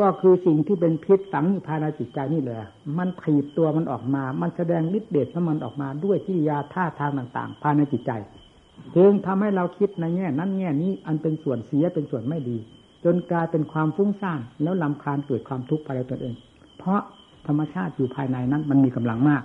[0.00, 2.60] ก็คือสิ่งที่เป็นพิษสังอยู่ภายในจิตใจนี่แหละ
[2.98, 8.12] มันถีบตัวมันออกมา มันแสดงฤทธิ์เดชของมันออกมาด้วยที่ยาท่าทางต่างๆ ภายในจิตใจ
[8.96, 12.56] จึงทำให้เราคิดในแง่นั้นแง่นี้อันเป็นส่วนเสียเป็นส่วนไม่ดี
[13.04, 16.34] จนกลายเป็นความฟุ้งซ่านแล้วลำคาญเกิดความทุกข์ภายในตนเอง
[16.78, 17.00] เพราะ
[17.46, 19.42] ธรรมชาติอยู่ภายในนั้น มันมีกำลังมาก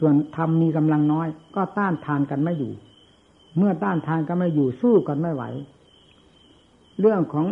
[0.00, 2.72] ส่วนธรรมมีกำลังน้อย ก็ต้านทานกันไม่อยู่
[3.58, 5.44] เมื่อต้านทานก็ไม่อยู่สู้กันไม่ไหว
[7.00, 7.46] เรื่องของ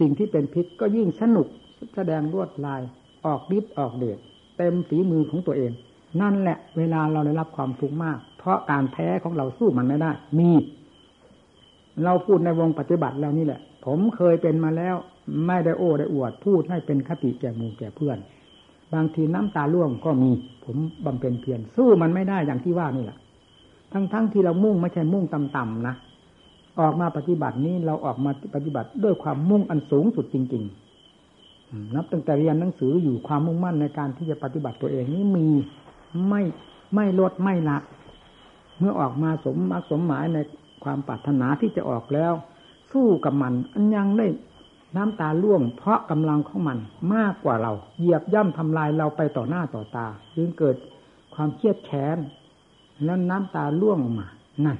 [0.00, 1.46] สิ่งที่เป็นพิษก็ยิ่งสนุก
[1.94, 2.80] แสดงรวดลาย
[3.26, 4.18] ออกฤทธิ์ออกเดช
[4.56, 5.72] เต็มฝีมือของตัวเอง
[6.20, 10.50] นั่นแหละเวลาเราได้รับความทุกข์มาก เพราะการแพ้ของเราสู้มันไม่ได้ มี
[12.04, 14.94] เราพูดในวงปฏิบัติแล้วนี่แหละ ผมเคยเป็นมาแล้ว
[15.46, 18.18] ไม่ได้โอ้ได้อวด พูดให้เป็นคติแก่หมู่แก่เพื่อน
[18.94, 20.30] บางทีน้ำตาล่วงก็มี
[20.64, 23.18] ผมบำเพ็ญเพียรสู้มันไม่ได้อย่างที่ว่านี่แหละ
[23.94, 25.94] ทั้งๆทที่เรามุ่งไม่ใช่มุ่งต่ำๆนะ
[26.80, 30.64] ออกมาปฏิบัตินี้เราออกมาปฏิบัติด้วยความมุ่งอันสูงสุดจริง
[31.30, 35.46] ๆ นับตั้งแต่เรียนหนังสืออยู่ความมุ่งมั่นในการที่จะปฏิบัติตัวเองนี้มี
[36.28, 36.42] ไม่
[36.94, 37.78] ไม่ลดไม่ละ
[38.78, 40.38] เมื่อออกมาสมมักสมหมายใน
[40.84, 42.32] ความปรารถนาที่จะออกแล้ว
[42.92, 44.26] สู้กับมันอันยังได้
[44.96, 46.78] น้ำตาล่วง เพราะกำลังของมัน
[47.14, 50.76] มากกว่าเรา เหยียบย่ำทำลายเราไปต่อหน้าต่อตา จึงเกิด
[51.34, 52.18] ความเครียดแค้น
[53.04, 54.28] แล้วน้ำตาล่วงออกมา
[54.64, 54.78] นั่น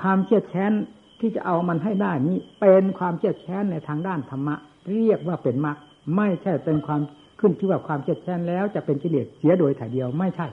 [0.00, 0.72] ความเครียดแค้น
[1.20, 4.54] ที่จะเอามันให้ได้นี้เป็นความเครียดแค้นในทางด้านธรรมะ
[4.90, 5.76] เรียกว่าเป็นมรรค
[6.16, 7.00] ไม่ใช่เป็นความ
[7.40, 10.46] ขึ้นที่ว่าความเครียดแค้นแล้วจะเป็นกิเลสเสียโดยถ่ายเดียวไม่ใช่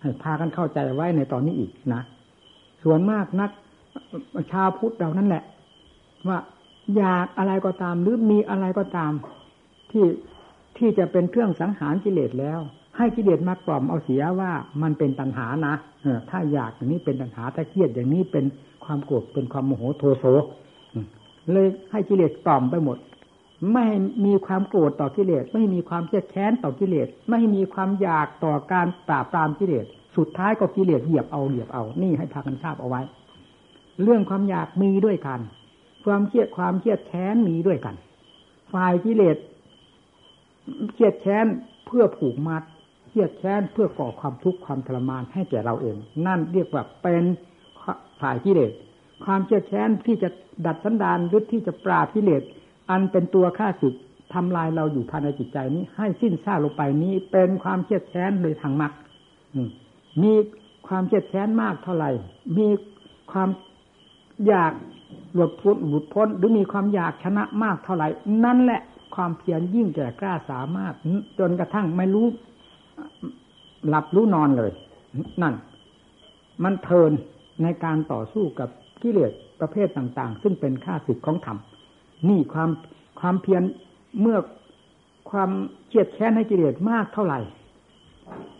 [0.00, 2.02] ให้พากันเข้าใจไว้ในตอนนี้อีกนะ
[2.82, 3.50] ส่วนมากนัก
[4.52, 5.44] ชาวพุทธเรานั่นแหละ
[6.28, 6.38] ว่า
[6.96, 9.12] อยากอะไรก็ตามหรือมีอะไรก็ตาม
[9.90, 10.06] ที่
[10.78, 12.60] ที่จะเป็นเครื่องสังหารกิเลสแล้ว
[12.96, 18.44] ให้กิเลสมากล่อมเอาเสียว่ามันเป็นตัณหานะเออถ้าอยากอย่างนี้เป็นตัณหาถ้าเครียดอย่างนี้เป็น
[18.84, 20.24] ความโกรธเป็นความโมโหโทโส
[21.52, 22.98] เลยให้กิเลสกล่อมไปหมด
[23.72, 23.86] ไม่
[24.24, 33.00] มีความโกรธต่อกิเลส ไม่มีความเครียดแค้นต่อกิเลส ไม่มีความอยากต่อการปราบปรามกิเลส สุดท้ายก็กิเลสเหยียบเอาเหยียบเอา นี่ให้พากันทราบเอาไว้
[34.02, 35.40] เรื่องความอยากมีด้วยกัน
[36.04, 37.94] ความเครียดความเครียดแค้นมีด้วยกัน
[38.72, 39.36] ฝ่ายกิเลส
[40.94, 41.46] เครียดแค้น
[41.86, 42.62] เพื่อผูกมัด
[43.10, 45.96] เครียดแค้นเพื่อก่อความทุกข์ความทรมานให้แก่เราเอง
[46.26, 47.24] นั่นเรียกว่าเป็น
[48.20, 48.72] ฝ่ายกิเลส
[49.24, 50.28] ความเครียดแค้นที่จะ
[50.66, 52.42] ดัดสันดานหรือที่จะปราบกิเลส
[52.90, 53.94] อันเป็นตัวฆ่าศึก
[54.34, 58.92] ทำลายเราอยู่ภายในจิตใจนี้ ให้สิ้นซาลงไปนี้เป็นความเครียดแค้นโดยทางมรรค
[60.22, 60.32] มี
[60.88, 62.10] ความเครียดแค้นมากเท่าไหร่
[62.58, 62.68] มี
[63.32, 63.48] ความ
[64.46, 64.72] อยาก
[65.34, 68.08] หลุดพ้นหลุดพ้นหรือมีความอยากชนะมากเท่าไหร่
[68.44, 68.80] นั่นแหละ
[69.14, 70.94] ความเพียรยิ่งแก่กล้าสามารถ
[71.38, 72.26] จนกระทั่งไม่รู้
[73.88, 74.70] หลับรู้นอนเลย
[75.42, 75.54] นั่น
[76.64, 77.12] มันเทิน
[77.62, 78.68] ในการต่อสู้กับ
[79.02, 81.58] กิเลสประเภทต่าง ๆ ซึ่งเป็นข้าศึกของธรรม
[82.28, 82.70] นี่ความ
[83.20, 83.62] ความเพียร
[84.20, 84.38] เมื่อ
[85.30, 85.50] ความ
[85.88, 87.40] เกียดแค้นให้กิเลสมากเท่าไหร่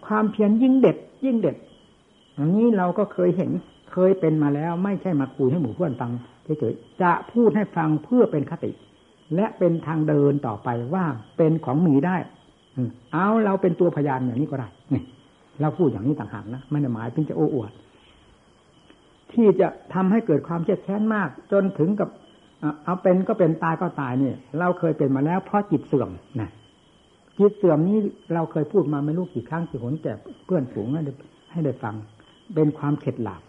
[0.07, 1.57] ความเพียรยิ่งเด็ด ยิ่งเด็ด
[2.37, 3.51] อันนี้เราก็เคยเห็น
[3.93, 6.11] เคยเป็นมาแล้ว ไม่ใช่มาคุยให้หมู่เพื่อนฟัง
[6.45, 8.71] เฉยๆจะพูดให้ฟังเพื่อเป็นคติ
[9.35, 11.05] และเป็นทางเดินต่อไปว่า
[11.37, 12.17] เป็นของมีได้
[13.13, 15.03] เอาเราเป็นตัวพยานอย่างนี้ก็ได้นี่
[15.61, 17.73] เราพูดอย่างนี้ต่างหากนะไม่ได้หมายเพียงจะโอ้อวด
[19.33, 22.09] ที่จะทำให้เกิดความเจ็บแค้นมาก จนถึงกับ
[22.85, 26.51] เอาเป็นก็เป็นตายก็ตายเนี่ยเราเคยเป็นมาแล้ว เพราะจิตเสื่อมนะ
[27.39, 27.99] จิตเสื่อมนี้
[28.35, 30.13] เราเคยพูดมาไม่รู้กี่ครั้งกี่หนแก่
[30.45, 31.95] เพื่อนฝูงให้ได้ฟัง
[32.55, 33.43] เป็นความเข็ดหลาบ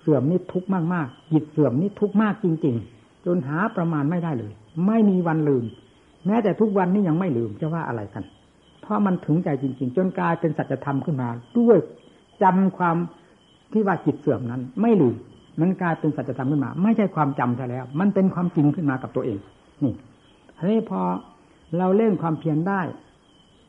[0.00, 4.52] เสื่อมนี่ทุกข์มากมากจิตเสื่อมนี่ทุกข์มากจริง ๆ จนหาประมาณไม่ได้เลย
[4.86, 5.64] ไม่มีวันลืม
[6.26, 8.24] แม้แต่ทุกวันนี้ยังไม่ลืมจะว่าอะไรกัน
[8.82, 11.78] เพราะมันถึงใจจริง ๆ จนกลายเป็นสัจธรรมขึ้นมา ด้วย
[12.42, 12.96] จำความ
[13.72, 15.14] ที่ว่าจิตเสื่อมนั้น ไม่ลืม
[15.60, 19.38] มันกลายเป็นสัจธรรมขึ้นมา ไม่ใช่ความจำใช่แล้ว มันเป็นความจริงขึ้นมากับตัวเอง
[19.82, 19.94] นี่
[20.58, 21.00] ทีนี้พอ
[21.78, 22.80] เราเล่นความเพียรได้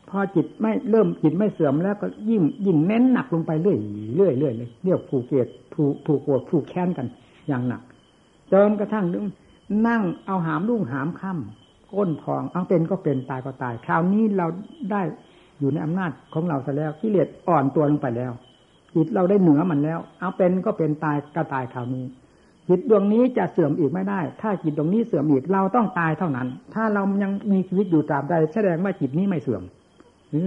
[0.10, 3.78] พอจิตไม่เริ่มจิตไม่เสื่อมแล้วก็ยิ่งยิ่งเน้นหนักลงไปเรื่อย
[4.16, 7.08] เรื่อยเรื่อยเลยเรียกผูกเกตผูกผูกโกรธผูกแค้นกัน
[7.48, 7.82] อย่างหนัก
[8.52, 9.06] จนกระทั่ง
[9.88, 11.63] นั่งเอาหามรุ่งหามค่ำ
[11.96, 14.48] ก้นพองเอาเป็นก็เป็นตายก็ตาย คราวนี้เรา
[14.92, 15.02] ได้
[15.60, 18.32] อยู่ในอำนาจของเราซะแล้วกิเลสอ่อนตัวลงไปแล้ว
[18.96, 22.06] จิตเราได้เหนือมันแล้ว เอาเป็นก็เป็นตายก็ตายคราวนี้
[22.68, 29.64] จิตดวงนี้จะเสื่อมอีกไม่ได้ ถ้าจิตดวงนี้เสื่อมอีกเราต้องตายเท่านั้น ถ้าเรายังมีชีวิตอยู่ตราบใดแสดงว่าจิตนี้ไม่เสื่อม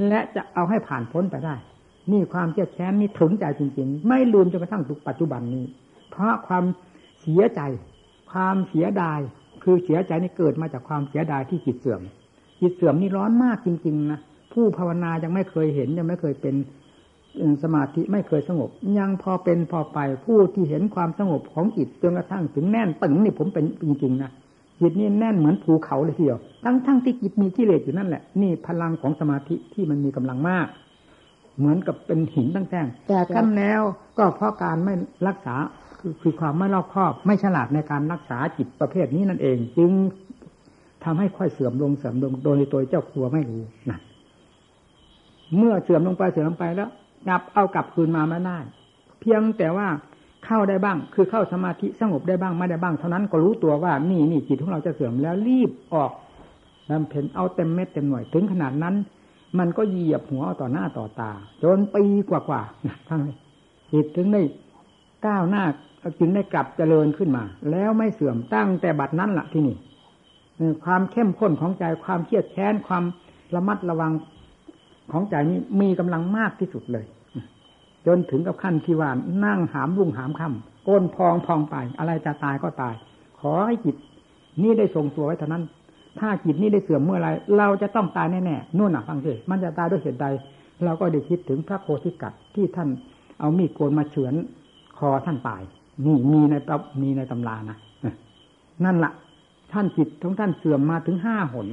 [0.09, 1.55] และจะเอาให้ผ่านพ้นไปได้
[2.13, 5.65] นี่ความเจ็บแค้นนี่ถึงใจจริง ๆ ไม่ลืมจนกระทั่งปัจจุบันนี้
[6.11, 6.65] เพราะความ
[7.21, 7.61] เสียใจ
[8.33, 9.21] ความเสียดาย
[9.67, 12.01] คือเสียใจนี่เกิดมาจากความเสียดายที่จิตเสื่อม
[12.61, 14.21] จิตเสื่อมนี่ร้อนมากจริง ๆ นะ
[14.53, 16.55] ผู้ภาวนายังไม่เคยเห็นยังไม่เคยเป็น
[17.63, 24.31] สมาธิไม่เคยสงบ ยังพอเป็นพอไปผู้ที่เห็นความสงบของจิตจนกระทั่งถึงแน่นตึงนี่ผมเป็นจริงๆนะ
[24.81, 30.67] จิตนี่แน่นเหมือนภูเขาเลยทีเดียวทั้งทั้งที่จิตมีกิเลสอยู่นั่นแหละนี่พลังของสมาธิที่มันมีกำลังมาก
[31.59, 33.83] เหมือนกับเป็นหินตั้งแท่งแต่กันแล้ว
[34.19, 34.95] ก็เพราะการไม่
[35.29, 35.57] รักษา
[35.99, 39.93] คือคือความไม่รอบคอบ ไม่ฉลาดในการรักษาจิตประเภทนี้นั่นเอง จึง
[41.05, 43.99] ทำให้ค่อยเสื่อมลงเสื่อมลงโดยตัวเจ้าครัวไม่รู้นะ
[45.57, 46.91] เมื่อเสื่อมลงไปเสื่อมลงไปแล้ว
[47.27, 48.59] กลับเอากลับคืนมาไม่ได้
[49.21, 49.89] เพียงแต่ว่า
[50.45, 56.11] เข้าได้บ้าง คือเข้าสมาธิสงบได้บ้างไม่ได้บ้างเท่านั้นก็รู้ตัวว่านี่นี่จิตของเราจะเสื่อมแล้วรีบออก
[56.91, 58.95] นำเพ็ญเอาเต็มเม็ดเต็มหน่วยถึงขนาดนั้น
[59.59, 61.33] มันก็เหยียบหัวต่อหน้าต่อตา
[61.63, 62.63] จนปีกว่ากว่า
[63.09, 63.23] ทั้ง
[63.93, 64.43] จิตถึงได้
[65.27, 65.65] ก้าวหน้า
[66.19, 69.77] จึงได้กลับเจริญขึ้นมา แล้วไม่เสื่อมตั้งแต่บัดนั้นละที่นี่
[70.85, 73.05] ความเข้มข้นของใจความเครียดแค้นความ
[73.55, 74.13] ระมัดระวัง
[75.13, 77.05] ของใจนี้มีกำลังมากที่สุดเลย
[78.07, 79.11] จนถึงกับขั้นที่ว่า
[79.45, 82.95] นั่งหามรุ่งหามค่ำก้นพองพองไป อะไรจะตายก็ตาย
[83.41, 83.97] ขอให้จิต
[84.63, 85.65] นี่ได้ทรงตัวไว้เท่านั้น
[86.19, 90.27] ถ้าจิตนี้ได้เสื่อมเมื่อไรเราจะต้องตายแน่ๆนู่นน่ะฟังสิมันจะตายด้วยเหตุใด
[90.85, 92.89] เราก็ได้คิดถึงพระโคติกัดที่ท่าน
[93.41, 94.35] เอามีดโกนมาเฉือน
[94.99, 95.63] คอท่านตาย
[96.07, 96.55] นี่มีใน
[97.03, 97.79] มีในตำรานะ
[98.85, 99.13] นั่นละ่ะ
[99.73, 101.69] ท่านจิตของท่านเสื่อมมาถึงห้าหน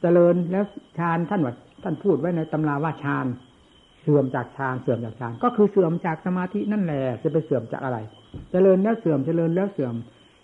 [0.00, 0.64] เจริญแล้ว
[0.98, 3.26] ฌานท่านว่าท่านพูดไว้ในตำราว่าฌาน
[4.02, 7.98] เสื่อมจากฌานเสื่อมจากฌานก็คือเสื่อมจากสมาธินั่นแหละจะไปเสื่อมจากอะไร
[8.50, 9.94] เจริญแล้วเสื่อมเจริญแล้วเสื่อม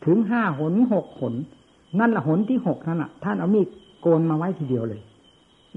[0.07, 1.35] ถึงห้าหนหกหน
[2.01, 3.69] นั่นละหนที่หกนั่นแหะท่านเอามีด
[4.01, 5.01] โกนมาไว้ทีเดียวเลย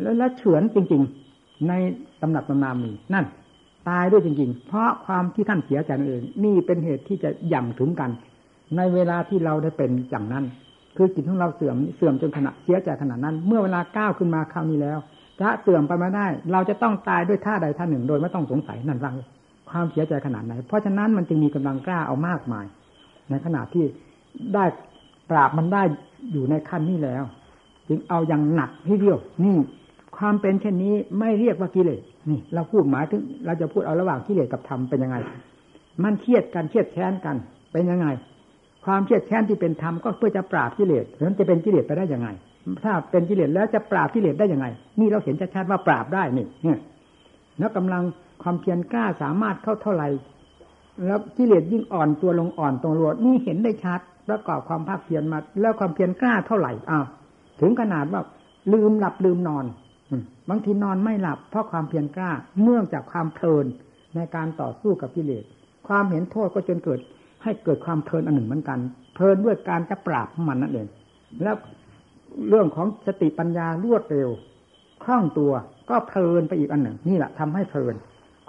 [0.01, 1.01] แล้วแล้วเฉือนจริง
[1.35, 1.71] ๆ ใน
[2.21, 3.25] ตำหนักตำนามีนั่น
[3.89, 8.11] ตายด้วยจริง ๆ เพราะความที่ท่านเสียใจนั่นเอง นี่เป็นเหตุที่จะย่งถึงกัน
[8.77, 10.45] ในเวลาที่เราได้เป็นอย่างนั้น
[10.95, 14.99] คือจิตของเราเสื่อมเสื่อมจนขณะเสียใจขนาดนั้น เมื่อเวลาก้าวขึ้นมาคราวนี้แล้ว
[15.41, 19.15] จะเสื่อมไปมาได้ เราจะต้องตายด้วยท่าใดท่าหนึ่ง โดยไม่ต้องสงสัยนั่นรัง
[19.69, 22.65] ความเสียใจขนาดไหน เพราะฉะนั้นมันจึงมีกำลังกล้าเอามากมาย
[23.29, 23.85] ในขณะที่
[24.53, 24.65] ได้
[25.29, 25.83] ปราบมันได้
[26.31, 27.23] อยู่ในขั้นนี้แล้ว
[27.87, 29.55] จึงเอาอย่างหนักให้เดียวนี่
[30.17, 35.17] ความเป็นเช่นนี้ไม่เรียกว่ากิเลส นี่เราพูดหมายถึง เราจะพูดเอาระหว่างกิเลสกับธรรมเป็นยังไง
[36.03, 37.35] มันเครียดกันเครียดแค้นกัน
[37.73, 38.07] เป็นยังไง
[38.85, 42.27] ความเครียดแค้นที่เป็นธรรมก็เพื่อจะปราบกิเลสเพราะนั้นจะเป็นกิเลสไปได้ยังไง
[42.83, 44.65] ถ้าเป็นกิเลสแล้วจะปราบกิเลสได้ยังไง
[44.99, 46.79] นี่เราเห็นชัดๆว่าปราบได้นี่เนี่ย
[47.59, 48.03] แล้วกำลัง
[48.43, 50.07] ความเพียรกล้าสามารถเข้าเท่าไหร่
[51.05, 57.05] แล้วกิเลสยิ่งอ่อนตัวลงอ่อนตรงรวดนี่เห็นได้ชัดประกอบความภาคเพียรมา แล้วความเพียรกล้าเท่าไหร่อ้าว
[57.61, 58.21] ถึงขนาดว่า
[58.73, 59.65] ลืมหลับลืมนอน
[60.49, 62.31] บางทีนอนไม่หลับเพราะความเพียรกล้า
[62.63, 63.65] เนื่องจากความเพลิน
[64.15, 65.43] ในการต่อสู้กับกิเลส
[65.87, 66.99] ความเห็นโทษก็จนเกิด
[67.43, 68.79] ให้เกิดความเพลินอันหนึ่งเหมือนกัน
[69.13, 70.87] เพลินด้วยการจะปราบมันนั่นเอง
[71.43, 71.55] แล้ว
[72.49, 74.29] เรื่องของสติปัญญารวดเร็ว
[75.03, 75.51] คล่องตัว
[75.89, 77.95] ก็เพลินไปอีกอันหนึ่ง นี่แหละทำให้เพลิน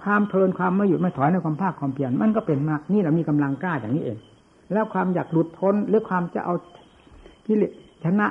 [0.03, 4.18] ความเพลินความไม่หยุดไม่ถอยในความภาคความเพียรมันก็เป็นมากนี่แหละมีกำลังกล้าอย่างนี้เอง
[4.72, 6.55] แล้วความอยากหลุดพ้นหรือความจะเอา
[7.46, 7.72] กิเลส
[8.05, 8.27] ชนะ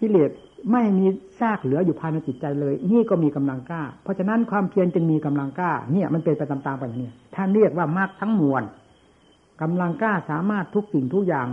[0.00, 0.30] กิเลส
[0.72, 1.06] ไม่มี
[1.40, 8.62] ซากเหลืออยู่ภายในจิตใจเลย นี่ก็มีกำลังกล้า เพราะฉะนั้นความเพียรจึงมีกำลังกล้า เนี่ยมันเป็นไปตามๆไปอย่างนี้ท่านเรียกว่ามากทั้งมวล
[9.62, 11.48] กำลังกล้าสามารถทุกสิ่งทุกอย่าง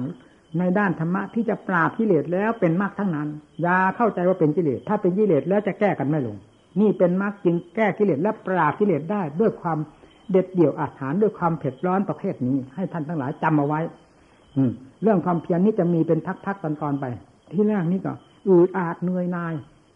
[0.60, 3.28] ในด้านธรรมะที่จะปราบกิเลสแล้วเป็นมรรคทั้งนั้น
[3.62, 6.38] อย่าเข้าใจว่าเป็นกิเลส ถ้าเป็นกิเลสแล้วจะแก้กันไม่ลง
[6.82, 9.78] นี่เป็นมรรคจึงแก้กิเลสและปราบกิเลสได้ด้วยความ
[10.32, 13.82] เด็ดเดี่ยวอาถรรพ์ด้วยความเผ็ดร้อนประเภทนี้ ให้ท่านทั้งหลายจำเอาไว้
[14.58, 14.63] อื
[15.04, 17.06] เรื่องความเพียรนี้จะมีเป็นทักๆตอนๆไป
[17.54, 18.13] ที่แรกนี่ก็
[18.47, 19.53] อืดอาดเหนื่อยนาย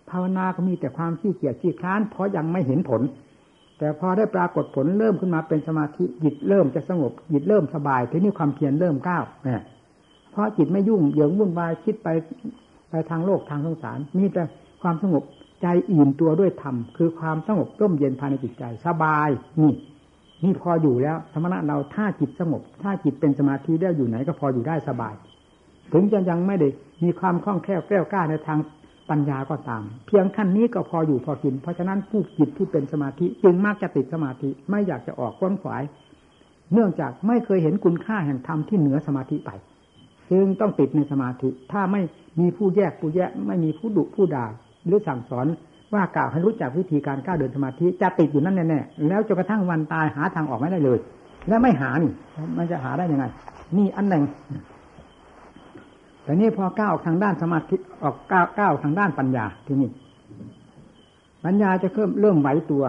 [0.09, 3.01] ภาวนาก็มีแต่ความขี้เกียจขี้คลาน เพราะยังไม่เห็นผล
[3.77, 9.61] แต่พอได้ปรากฏผลเริ่มขึ้นมาเป็นสมาธิจิตเริ่มจะสงบจิตเริ่มสบายทีนี้ความเพียรเริ่มก้าวเนี่ย
[10.31, 12.07] เพราะจิตไม่ยุ่งเหยิงวุ่นวายคิดไป
[12.89, 14.43] ไปทางโลกทางสงสารมีแต่
[14.81, 15.23] ความสงบ
[15.61, 19.29] ใจอิ่มตัวด้วยธรรมคือความสงบร่มเย็นภายในจิตใจสบาย
[19.59, 19.73] นี่
[20.43, 25.13] นี่พออยู่แล้วสมณะเราถ้าจิตสงบ ถ้าจิตเป็นสมาธิได้อยู่ไหนก็พออยู่ได้สบาย
[25.93, 26.67] ถึงจะยังไม่ได้
[27.03, 28.59] มีความคล่องแคล่วแกล้วกล้าในทาง
[29.09, 35.83] ปัญญาก็ตาม เพียงขั้นนี้ก็พออยู่พอกิน เพราะฉะนั้นผู้จิตที่เป็นสมาธิจึงมักจะติดสมาธิไม่อยากจะออกค้นขวาย
[36.73, 39.51] เนื่องจากไม่เคยเห็นคุณค่าแห่งธรรมที่เหนือสมาธิไป
[40.31, 42.01] จึงต้องติดในสมาธิ ถ้าไม่
[42.39, 44.45] มีผู้แยกผู้แยก ไม่มีผู้ดุผู้ด่า
[44.85, 45.47] หรือสั่งสอน
[45.93, 50.97] ว่ากล่าวให้รู้จักวิธีการก้าวเดินสมาธิจะติดอยู่นั่นแน่ๆแล้วจนกระทั่งวันตายหาทางออกไม่ได้เลย
[51.47, 52.11] และไม่หานี่
[52.57, 53.25] มันจะหาได้ยังไง
[53.77, 54.23] นี่อันหนึ่ง
[56.27, 59.89] แต่นี่พอก้าวทางด้านสมาธิออกก้าวก้าวทางด้านปัญญาที่นี่
[61.45, 62.83] ปัญญาจะเริ่มเริ่มไหวตัว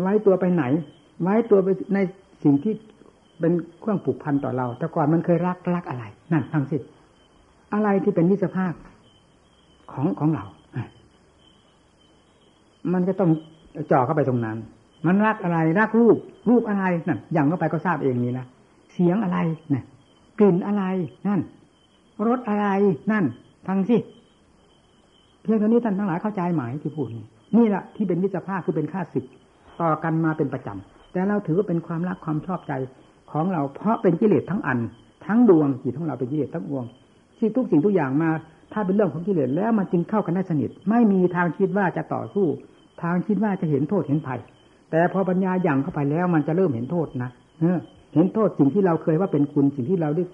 [0.00, 0.64] ไหวตัวไปไหน
[1.22, 1.98] ไหวตัวไปใน
[2.44, 2.74] สิ่งที่
[3.40, 6.76] เป็นเครื่องผูกพันต่อเรา แต่ก่อนมันเคยรักรักอะไร นั่นฟังสิ
[7.74, 8.72] อะไรที่เป็นนิสภาพ
[9.92, 10.44] ของของเรา
[12.92, 13.30] มันจะต้อง
[13.90, 14.56] จ่อเข้าไปตรงนั้น
[15.06, 18.46] มันรักอะไรรักรูป รูปอะไรนั่นอย่างเข้าไปก็ทราบเองนี่นะ
[18.92, 19.38] เสียงอะไร
[19.74, 19.84] นี่ย
[20.38, 20.84] กลิ่นอะไร
[21.28, 21.40] นั่น
[22.28, 22.66] รสอะไร
[23.12, 23.24] นั่น
[23.66, 23.96] ฟังสิ
[25.42, 27.24] เพียงเท่านี้ท่านทั้งหลายเข้าใจหมายที่พูดนี่
[27.56, 29.24] นี่แหละที่เป็นวิจภาพคือเป็นค่าศึก
[29.80, 32.72] ต่อกันมาเป็นประจำแต่เราถือว่าเป็นความรักความชอบใจ
[33.32, 34.78] ของเราเพราะเป็นกิเลสทั้งอัน
[35.26, 36.84] ทั้งดวงจิตของเราเป็นกิเลสทั้งดวง
[37.38, 38.30] ที่ทุกสิ่งทุกอย่างมา
[38.72, 42.46] ถ้าเป็นเรื่องของกิเลสแล้วมันจึงเข้ากันได้สนิท ไม่มีทางคิดว่าจะต่อสู้
[43.02, 44.40] ทางคิดว่าจะเห็นโทษเห็นภัย
[44.90, 47.30] แต่พอปัญญาอย่างเข้าไปแล้วมันจะเริ่มเห็นโทษนะ
[48.14, 50.24] เห็นโทษสิ่งที่เราเคยว่าเป็นคุณสิ่งที่เราได้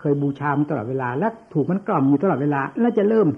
[0.00, 3.28] เคยบูชามตลอดเวลา และถูกมันกล่อมอยู่ตลอดเวลา แล้วจะเริ่ม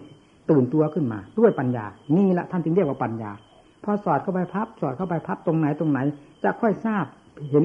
[0.51, 1.85] ตื่นตัวขึ้นมา ด้วยปัญญา
[2.17, 3.31] นี่แหละท่านจึงเรียกว่าปัญญา
[3.85, 5.99] พอสอดเข้าไปพับ สอดเข้าไปพับตรงไหนตรงไหน
[6.45, 7.05] จะค่อยทราบ
[7.51, 7.65] เห็น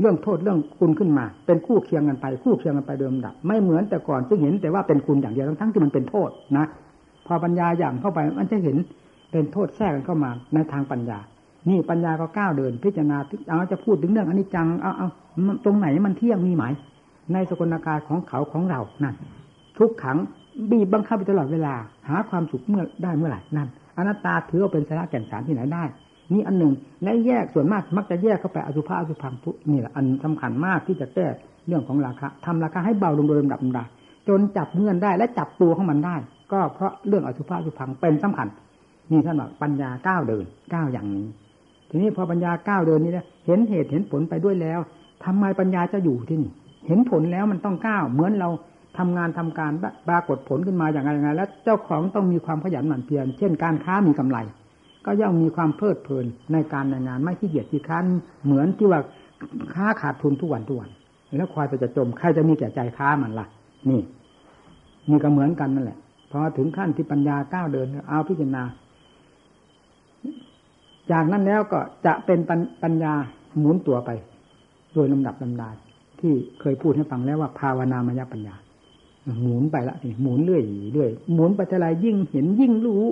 [0.00, 6.66] เรื่องโทษเรื่องคุณขึ้นมา เป็นคู่เคียงกันไป คู่เคียงกันไปเดิมดับ ไม่เหมือนแต่ก่อนซึ่งเห็นแต่ว่าเป็นคุณอย่างเดียวทั้งที่มันเป็นโทษนะ
[7.26, 8.76] พอปัญญาอย่างเข้าไปมันจะเห็น
[9.32, 11.18] เป็นโทษแทรกกันเข้ามาในทางปัญญา
[11.68, 13.18] นี่ปัญญาก็ก้าวเดิน พิจารณา
[13.48, 15.08] เอาจะพูดถึงเรื่องอนิจจังเอาเอา
[15.64, 16.64] ตรงไหนมันเที่ยงมีไหม
[17.32, 19.14] ในสกลนาการของเขาของเรานั่น
[19.78, 20.18] ทุกขัง
[20.70, 21.74] บีบบังคับไปตลอดเวลา
[22.08, 25.84] หาความสุขเมื่อได้เมื่อไหร่นั่นอนัตตาถือว่าเป็นสาระแก่นสารที่ไหนได้
[26.32, 26.72] นี่อันหนึ่ง
[27.02, 31.26] และแยกส่วนมากมักจะแยกเข้าไปอสุภะอสุพังทุนี่แหละอันสำคัญมากที่จะแก้
[31.66, 33.86] เรื่องของราคาทำราคาให้เบาลงโดยลำดับลำดับ
[34.28, 36.16] จนจับเงื่อนได้และจับตัวของมันได้
[36.52, 38.48] ก็เพราะเรื่องอสุภะอสุพังเป็นสำคัญ
[39.10, 41.26] นี่ท่านบอกปัญญาก้าวเดินก้าวอย่างนี้
[41.90, 44.80] ทีนี้พอปัญญาก้าวเดินนี้แล้วเห็นเหตุเห็นผลไปด้วยแล้ว
[45.24, 46.50] ทำไมปัญญาจะอยู่ที่นี่
[46.86, 48.48] เห็นผลแล้วมันต้องก้าวเหมือนเรา
[48.98, 49.72] ทำงานทำการ
[50.08, 54.38] ปรากฏผลขึ้นมาอย่างไรอย่างไรแล้วเจ้าของต้องมีความขยันหมั่นเพียรเช่นการค้ามีกำไร
[55.06, 58.04] ก็ย่อมมีความเพลิดเพลินในการในงานไม่ขี้เกียจขี้ค้าน
[58.44, 59.00] เหมือนที่ว่า
[59.74, 60.90] ค้าขาดทุนทุกวันทุกวัน
[61.36, 63.46] แล้วควายไปจะจมใครจะมีแก่ใจค้ามันละ่ะ
[63.88, 64.00] นี่
[65.10, 65.98] นี่ก็เหมือนกันนั่นแหละ
[66.30, 68.62] พอถึงขั้นที่ปัญญาก้าวเดินเอาพิจารณา
[71.12, 72.38] จากนั้นแล้วก็จะเป็น
[72.82, 73.12] ปัญญา
[73.58, 74.10] หมุนตัวไป
[74.94, 75.68] โดยลำดับลำดา
[76.22, 78.54] ที่เคยพูดให้ฟังแล้วว่าภาวนามยปัญญา
[79.40, 80.62] หมุนไปละนี่หมุนเรื่อย
[80.92, 83.04] เรื่อยหมุนไปเท่าไรยิ่งเห็นยิ่งรู้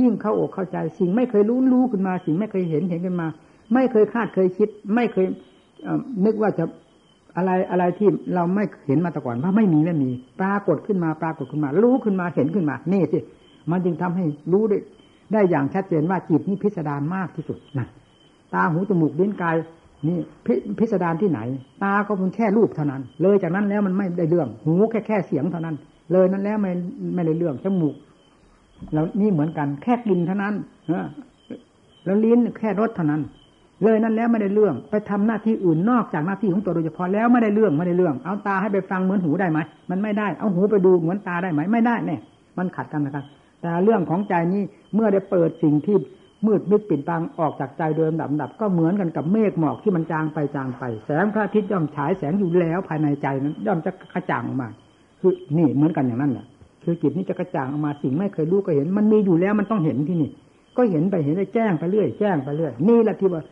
[0.00, 3.26] ยิ่งเข้าอกเข้าใจ สิ่งไม่เคยรู้รู้ขึ้นมา สิ่งไม่เคยเห็นเห็นขึ้นมา
[3.74, 5.26] ไม่เคยคาดเคยคิด ไม่เคย
[6.24, 6.64] นึกว่าจะ
[7.36, 13.18] อะไรอะไรที่เราไม่เห็นมาแต่ก่อนว่าไม่มีไม่มี ปรากฏขึ้นมาปรากฏขึ้นมา รู้ขึ้นมาเห็นขึ้นมา นี่สิ
[13.70, 14.78] มันจึงทำให้รู้ได้
[15.32, 17.86] ได้อย่างชัดเจนว่าจิตนี้พิสดารมากที่สุดนะ
[18.54, 19.56] ตาหูจมูกลิ้นกาย
[20.08, 20.46] นี่พ
[20.78, 21.40] พิสดารที่ไหน
[21.82, 25.76] ตาก็เพียงแค่รูปเท่านั้น เลยจากนั้นแล้วมันไม่ได้เรื่อง หูแค่แค่เสียงเท่านั้น
[26.12, 26.72] เลยนั้นแล้วไม่
[27.14, 27.94] ไม่ได้เรื่องจมูก
[28.92, 30.54] แล้วนี่เหมือนกัน แค่กลิ่นเท่านั้น
[32.04, 33.22] แล้วลิ้นแค่รสเท่านั้น
[33.84, 39.58] เลยนั้นแล้วไม่ได้เรื่อง ไปทำหน้าที่อื่นนอกจากหน้าที่ของตัวโดยเฉพาะแล้วไม่ได้เรื่องไม่ได้เรื่อง เอาตาให้ไปฟังเหมือนหูได้ไหม
[39.90, 42.20] มันไม่ได้เอาหูไปดูเหมือนตาได้ไหมไม่ได้เนี่ย
[42.58, 43.24] มันขัดกันนะครับ
[43.60, 44.62] แต่เรื่องของใจนี้
[44.94, 45.96] เมื่อได้เปิดสิ่งที่
[46.46, 54.68] มืดมิดปิดบังออกจากใจโดยลำดับดับ ก็เหมือนกันกับเมฆหมอกที่มันจางไปจางไป แสงพระอาทิตย์ย่อมฉายแสงอยู่แล้วภายในใจนั้นย่อมจะกระจ่างออกมา
[55.20, 56.46] คือนี่เหมือนกันอย่างนั้นแหละ
[56.84, 60.30] คือจิตนี้จะกระจ่างออกมาสิ่งไม่เคยรู้ก็เห็น มันมีอยู่แล้วมันต้องเห็นที่นี่
[60.76, 63.42] ก็เห็นไปเห็นได้แจ้งไปเรื่อยแจ้งไปเรื่อยนี่แหละที่ว่า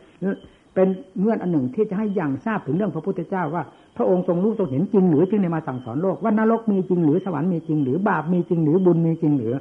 [0.75, 0.87] เป็น
[1.19, 3.63] เงื่อนอันหนึ่งที่จะให้อย่างทราบถึงเรื่องพระพุทธเจ้าว่า
[3.97, 9.53] พระองค์ทรงรู้ทรงเห็นจริงหรือจึงในมาสั่งสอนโลกว่านรกมีจริงหรือสวรรค์มีจริงหรือบาปมีจริงหรือบุญมีจริงหรือ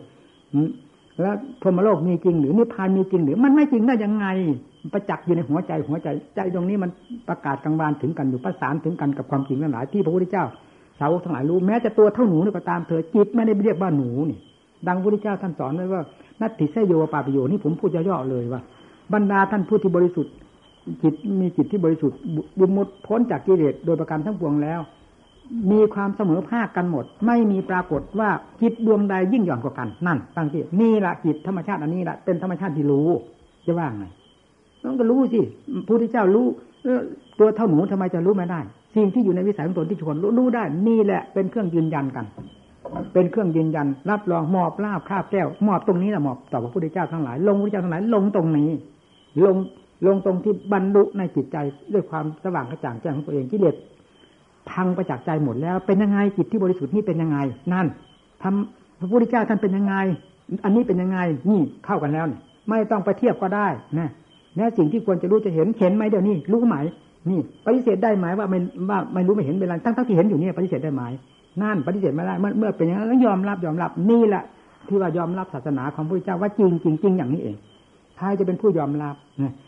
[1.21, 4.27] แล้วพรหมโลกมีจริงหรือนิพพานมีจริงหรือมันไม่จริงได้ยังไง
[4.93, 6.91] ประจักษ์อยู่ในหัวใจหัวใจ ใจตรงนี้มัน
[7.29, 10.45] ประกาศกลางวานถึงกันอยู่ประสานถึงกันกับความจริงทั้งหลายที่พระพุทธเจ้า
[10.99, 14.39] สาวกทั้งหลายรู้แม้จะตัวเท่าหนูก็ตามเถอจิตไม่ได้เรียกว่าหนูนี่
[14.89, 16.03] ดังพระพุทธเจ้าท่านสอนไว้ว่า
[16.41, 18.61] นัตติเสโยปาปโยนี่ผมพูดย่อๆเลยว่า
[19.13, 20.33] บรรดาท่านผู้ที่บริสุทธิ์
[21.03, 22.19] จิตมีจิตที่บริสุทธิ์
[22.59, 24.81] บุญมุดพ้นจากกิเลสโดยประการทั้งปวงแล้ว
[25.73, 28.31] มีความเสมอภาคกันหมด ไม่มีปรากฏว่า
[28.61, 33.09] จิตดวงใดยิ่งหย่อนกว่ากันนั่นตั้งที่นี่ละจิตธรรมชาติอันนี้ละเป็นธรรมชาติที่รู้
[33.67, 34.07] จะว่าไง
[34.83, 35.41] ต้องก็รู้สิ
[35.87, 36.47] พระพุทธเจ้ารู้
[37.39, 38.61] ตัวเท่าหนูทำไมจะรู้ไม่ได้
[38.95, 42.27] สิ่งที่อยู่ในวิสัยของตนที่ชวนรู้รู้ได้ นี่แหละเป็นเครื่องยืนยันกัน
[43.13, 48.71] เป็นเครื่องยืนยัน รับรองมอบลาบคาบแก้วมอบตรงนี้แหละมอบต่อพระพุทธเจ้าทั้งหลาย ลงพระพุทธเจ้าทั้งหลายลงตรงนี้
[49.45, 49.57] ลง
[50.07, 51.57] ลงตรงที่บรรลุในจิตใจ
[51.93, 53.77] ด้วยความสว่างกระจ่างแจ้งของตัวเองกิเลส
[54.71, 57.39] พังไปจากใจหมดแล้วเป็นยังไงจิตที่บริสุทธิ์นี่เป็นยังไง
[57.73, 57.87] นั่น
[58.43, 59.95] ทำพระพุทธเจ้าท่านเป็นยังไง
[60.65, 61.19] อันนี้เป็นยังไง
[61.51, 62.39] นี่เข้ากันแล้วนี่
[62.69, 64.11] ไม่ต้องไปเทียบก็ได้นะ
[64.59, 66.77] นี่สิ่งที่ควรจะรู้จะเห็นเห็นไหมเดี๋ยวนี้รู้ไหม
[67.31, 68.59] นี่ปฏิเสธได้ไหมว่าไม่
[68.91, 71.03] ว่าไม่รู้ไม่เห็นเป็นไรทั้งทั้งที่เห็นอยู่เนี่ยปฏิเสธได้ไหม
[71.63, 74.43] นั่นปฏิเสธไม่ได้เมื่อเมื่อเป็นอย่างนั้นยอมรับยอมรับนี่แหละ
[74.89, 77.57] ที่ว่ายอมรับศาสนาของพระพุทธเจ้าว่าจริงจริงจริงอย่างนี้เอง
[78.19, 79.15] ใครจะเป็นผู้ยอมรับ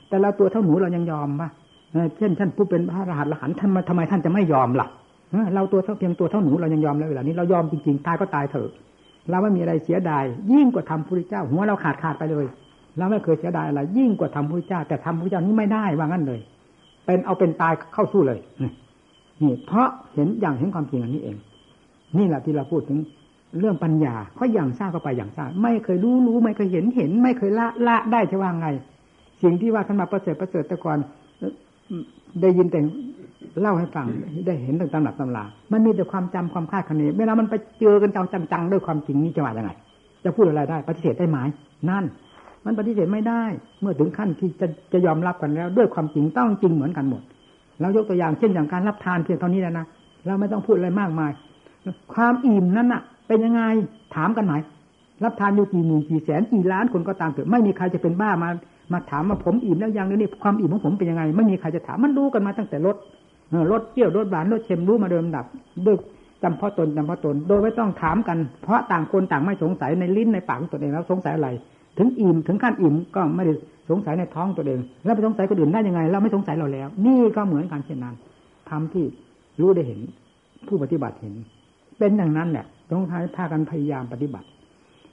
[0.09, 1.49] แต่เราตัวเท่าหนูเรายังยอมปะ
[2.19, 4.87] เช่นท่านผู้เป็นพระอรหันต์ละหันท่านมาทำไมท่านจะไม่ยอมล่ะ
[5.55, 8.69] เราตัวเท่าเพียงตัวเท่าหนูเรายังยอมแล้วเวลานี้เรายอมจริงๆตายก็ตายเถอะ
[9.31, 12.47] เราไม่มีอะไรเสียดาย ยิ่งกว่าทำพระเจ้า หัวเราขาดขาดไปเลย
[12.99, 16.41] เราไม่เคยเสียดายอะไร ยิ่งกว่าทำพระเจ้า แต่ทำพระเจ้านี้ไม่ได้ว่างั้นเลย
[17.07, 18.39] เป็นเอาเป็นตายเข้าสู้เลย
[19.43, 21.37] นี่เพราะเห็นอย่างเห็นความจริงอันนี้เอง
[22.19, 22.99] นี่แหละที่เราพูดถึง
[23.59, 28.69] เรื่องปัญญาเขาอย่างทราบก็ไปอย่างทราบไม่เคยรู้รู้ไม่เคยเห็นเห็น ไม่เคยละละได้จะว่างไง
[29.43, 30.99] สิ่งที่ว่าท่านมาประเสริฐประเสริฐแต่ก่อน
[32.43, 32.81] ได้ยินแต่
[33.61, 34.07] เล่าให้ฟัง
[34.47, 38.11] ได้เห็นต่างๆหลักตำรามันมีแต่ความจำความคาดคะเนเวลามันไปเจอกัน
[38.53, 39.71] จังๆด้วยความจริงนี่จะว่ายังไง
[40.25, 41.39] จะพูดอะไรได้ ปฏิเสธได้ไหม
[41.91, 42.05] นั่น
[42.65, 43.43] มันปฏิเสธไม่ได้
[43.81, 47.23] เมื่อถึงขั้นที่จะจะยอมรับกันแล้ว ด้วยความจริงต้องจริงเหมือนกันหมด
[47.81, 49.87] เรายกตัวอย่างเช่นอย่างการรับทานเพียงเท่านี้แล้วนะ
[50.27, 51.33] เราไม่ต้องพูดอะไรมากมาย
[52.15, 53.63] ความอิ่มนั้นน่ะ เป็นยังไง
[54.15, 54.55] ถามกันไหม
[55.25, 58.49] รับทานอยู่กี่หมื่นกี่แสนกี่ล้านคนก็ตามเถอะไม่มีใครจะเป็นบ้ามา
[58.93, 62.97] มาถามมาผมอิ่มแล้วยังนี่ความอิ่มของผมเป็นยังไง ไม่มีใครจะถามมันรู้กันมาตั้งแต่รถ
[63.71, 65.45] รสเปรี้ยวรสหวานรสเค็มรู้มาโดยลำดับ
[65.87, 65.97] ด้วย
[66.43, 71.49] จำเพาะตนจำเพาะตน โดยไม่ต้องถามกัน เพราะต่างคนต่างไม่สงสัยในลิ้นในปากของตนเองแล้วสงสัยอะไร
[71.99, 73.53] ถึงอิ่มถึงขั้นอิ่มก็ไม่ได้
[73.91, 78.15] สงสัยในท้องตัวเอง แล้วไปสงสัยคนอื่นได้ยังไง เราไม่สงสัยเราแล้ว นี่ก็เหมือนกันเช่นนั้น
[78.71, 79.05] ทำที่
[79.61, 80.01] รู้ได้เห็น
[80.67, 81.35] ผู้ปฏิบัติเห็น
[81.99, 84.47] เป็นอย่างนั้นแหละต้องใช้พากันพยายามปฏิบัติ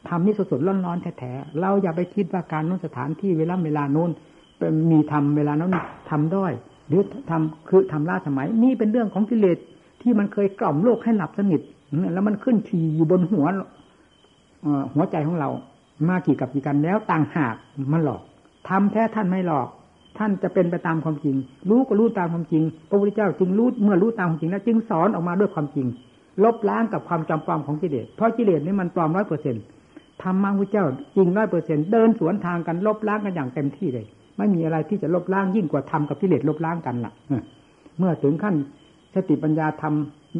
[0.09, 4.11] ทำนี่สดๆร้อนๆแท้ๆเราอย่าไปคิดว่าการนู้นสถานที่เวลาเวลาโน้น
[4.91, 5.77] มีทำเวลานั้น
[6.09, 6.53] ทำด้อย
[6.87, 9.57] หรือทำคือทำล่าสมัย นี่เป็นเรื่องของกิเลส
[10.01, 11.61] ที่มันเคยกล่อมโลกให้หลับสนิท
[12.13, 13.47] แล้วมันขึ้นทีอยู่บนหัว
[14.93, 15.49] หัวใจของเรา
[16.09, 17.55] มากี่กับกี่กันแล้วต่างหาก
[17.91, 18.21] มันหลอก
[18.69, 19.67] ทำแท้ท่านไม่หลอก
[20.17, 21.35] ท่านจะเป็นไปตามความจริง
[21.69, 25.87] รู้ก็รู้ตามความจริง พระพุทธเจ้าจึงรู้เมื่อรู้ตามความจริงแล้วจึงสอนออกมาด้วยความจริง
[26.43, 29.63] ลบล้างกับความจำปลอมของกิเลสเพราะกิเลสนี่มันปลอมร้อยเปอร์เซ็นต์
[30.23, 30.85] ธรรมะพระเจ้า
[31.15, 34.05] จริงร้อยเปอร์เซ็นต์เดินสวนทางกันลบล้างกันอย่างเต็มที่เลย
[34.37, 37.13] ไม่มีอะไรที่จะลบล้างยิ่งกว่าธรรมกับกิเลสลบล้างกันล่ะ
[37.97, 38.55] เมื่อถึงขั้น
[39.13, 39.93] สติปัญญาธรรม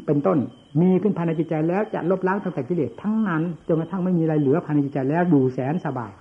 [0.06, 0.38] เป็นต้น
[0.82, 6.12] มีขึ้นภายในจิตใจแล้วจะลบล้างตั้งแต่กิเลสทั้งนั้นจนกระทั่งไม่มีอะไรเหลือภายในจิตใจแล้วดูแสนสบาย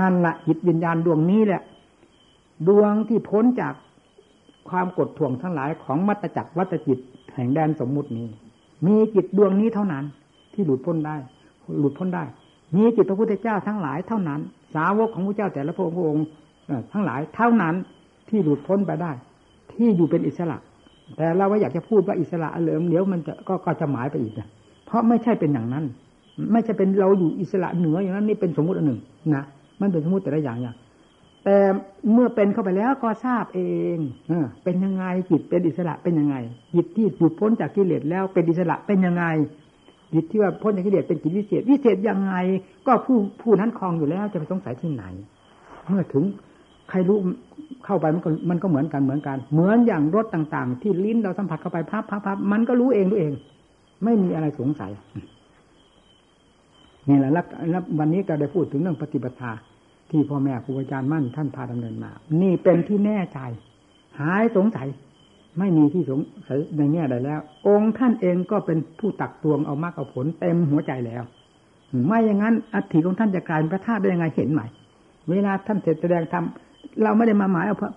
[0.00, 1.62] นั่นละจิตวิญญาณดวงนี้แหละ
[2.68, 3.74] ดวงที่พ้นจาก
[4.68, 6.98] ความกดท่วงทั้งหลายของมัตจักรวัตจิต
[7.34, 8.26] แห่งแดนสมมุตินี้
[8.86, 10.04] มีจิตดวงนี้เท่านั้น
[10.54, 11.16] ที่หลุดพ้นได้
[11.80, 12.24] หลุดพ้นได้
[12.76, 14.40] มีจิตพระพุทธเจ้าทั้งหลายเท่านั้น
[14.74, 16.26] สาวกของพระเจ้าแต่ละพระองค์
[16.92, 17.74] ทั้งหลายเท่านั้น
[18.28, 19.12] ที่หลุดพ้นไปได้
[19.72, 20.56] ที่อยู่เป็นอิสระ
[21.16, 24.48] แต่เราว่าอยากจะพูดว่าอิสระเหลิมเดี๋ยวมันจะก็ก็จะหมายไปอีกนะ
[24.86, 25.84] เพราะไม่ใช่เป็นอย่างนั้น
[26.52, 29.00] ไม่ใช่เป็นเราอยู่อิสระเหนืออย่างนั้นนี่เป็นสมมติอันหนึ่ง
[29.36, 29.44] นะ
[29.80, 30.76] มันเป็นสมมติแต่ละอย่างอย่าง
[31.44, 31.56] แต่
[32.12, 33.60] เมื่อเป็นเข้าไปแล้วก็ทราบเอ
[33.96, 33.98] ง
[34.28, 34.32] เอ
[34.64, 36.36] เป็นยังไงจิตเป็นอิสระเป็นยังไง
[36.74, 39.24] จิตที่หลุดพ้นจากกิเลสแล้วเป็นอิสระเป็นยังไง
[40.12, 42.34] จิตที่ว่าพ้นจากกิเลสเป็นจิตวิเศษวิเศษยังไง
[42.86, 45.04] ก็ผู้ผู้นั้นคลองอยู่แล้วจะไปสงสัยที่ไหน
[45.88, 46.24] เมื่อถึง
[46.88, 47.18] ใครรู้
[47.84, 53.32] เข้าไปมันก็มันก็เหมือนกันเหมือนกัน เหมือนอย่างรสต่าง ๆ ที่ลิ้นเราสัมผัสเข้าไปพับพับพับมันก็รู้เองรู้เอง
[54.04, 54.92] ไม่มีอะไรสงสัย
[57.08, 59.52] นี่แหละแล้ววันนี้ก็ได้พูดถึงเรื่องปฏิปทา
[60.10, 62.10] ที่พ่อแม่ครูอาจารย์มั่นท่านพาดำเนินมา
[62.42, 63.38] นี่เป็นที่แน่ใจ
[64.20, 64.88] หายสงสัย
[65.58, 71.22] ไม่มีที่สงสัยในแง่ใดแล้ว องค์ท่านเองก็เป็นผู้ตักตวงเอามากเอาผลเต็มหัวใจแล้ว
[72.06, 74.60] ไม่อย่างนั้นอัฐิของท่านจะกลายเป็นพระธาตุได้ยังไงเห็นไหม
[75.30, 76.44] เวลาท่านเสร็จแสดงธรรม
[77.02, 77.90] เราไม่ได้มาหมายเอาพระ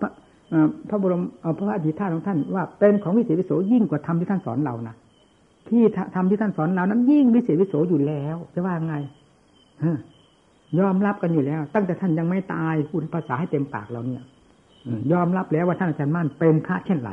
[0.88, 4.94] พระบรมเอาพระอธิธาของท่านว่าเป็นของวิเศษวิโสยิ่งกว่าธรรมที่ท่านสอนเรานะ
[5.68, 5.82] ที่
[6.14, 8.94] ธรรมที่ท่านสอนเรานั้น ยิ่งวิเศษวิโสอยู่แล้วจะว่าไง
[10.78, 14.22] ยอมรับกันอยู่แล้ว ตั้งแต่ท่านยังไม่ตายพูดภาษาให้เต็มปากเราเนี่ย
[15.12, 17.10] ยอมรับแล้วว่าท่านอาจารย์มั่นเป็นพระเช่นไร